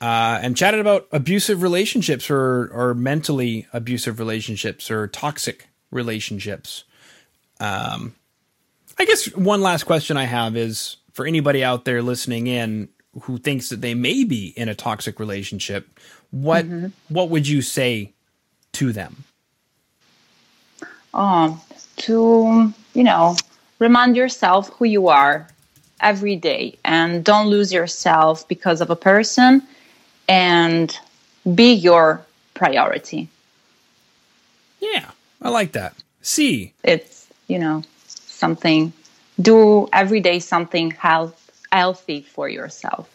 uh, 0.00 0.38
and 0.42 0.56
chatted 0.56 0.80
about 0.80 1.06
abusive 1.12 1.62
relationships 1.62 2.28
or 2.30 2.68
or 2.72 2.94
mentally 2.94 3.66
abusive 3.72 4.18
relationships 4.18 4.90
or 4.90 5.06
toxic 5.08 5.68
relationships. 5.90 6.84
Um, 7.60 8.14
I 8.98 9.04
guess 9.04 9.34
one 9.36 9.62
last 9.62 9.84
question 9.84 10.16
I 10.16 10.24
have 10.24 10.56
is 10.56 10.96
for 11.12 11.26
anybody 11.26 11.62
out 11.64 11.84
there 11.84 12.02
listening 12.02 12.46
in 12.48 12.88
who 13.20 13.38
thinks 13.38 13.68
that 13.68 13.80
they 13.80 13.94
may 13.94 14.24
be 14.24 14.52
in 14.56 14.68
a 14.68 14.74
toxic 14.74 15.20
relationship, 15.20 15.98
what 16.30 16.64
mm-hmm. 16.64 16.86
what 17.08 17.28
would 17.28 17.46
you 17.46 17.62
say 17.62 18.12
to 18.72 18.92
them? 18.92 19.24
Oh, 21.14 21.62
to, 21.98 22.72
you 22.94 23.04
know, 23.04 23.36
remind 23.78 24.16
yourself 24.16 24.70
who 24.70 24.86
you 24.86 25.08
are 25.08 25.46
every 26.00 26.36
day 26.36 26.78
and 26.84 27.22
don't 27.22 27.48
lose 27.48 27.72
yourself 27.72 28.48
because 28.48 28.80
of 28.80 28.90
a 28.90 28.96
person 28.96 29.62
and 30.28 30.98
be 31.54 31.72
your 31.74 32.24
priority. 32.54 33.28
Yeah, 34.80 35.10
I 35.40 35.50
like 35.50 35.72
that. 35.72 35.94
See, 36.22 36.72
it's, 36.82 37.28
you 37.46 37.58
know, 37.58 37.82
something, 38.06 38.92
do 39.40 39.88
every 39.92 40.20
day 40.20 40.38
something 40.38 40.92
health, 40.92 41.41
healthy 41.72 42.22
for 42.22 42.48
yourself. 42.48 43.08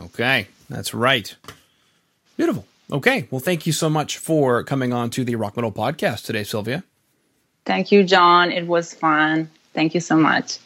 Okay, 0.00 0.48
that's 0.68 0.92
right. 0.92 1.34
Beautiful. 2.36 2.66
Okay, 2.90 3.28
well, 3.30 3.40
thank 3.40 3.66
you 3.66 3.72
so 3.72 3.88
much 3.88 4.18
for 4.18 4.64
coming 4.64 4.92
on 4.92 5.10
to 5.10 5.24
the 5.24 5.36
Rock 5.36 5.56
Metal 5.56 5.72
podcast 5.72 6.24
today, 6.24 6.44
Silvia. 6.44 6.84
Thank 7.64 7.92
you, 7.92 8.02
Jon. 8.02 8.50
It 8.50 8.66
was 8.66 8.94
fun. 8.94 9.50
Thank 9.74 9.94
you 9.94 10.00
so 10.00 10.16
much. 10.16 10.58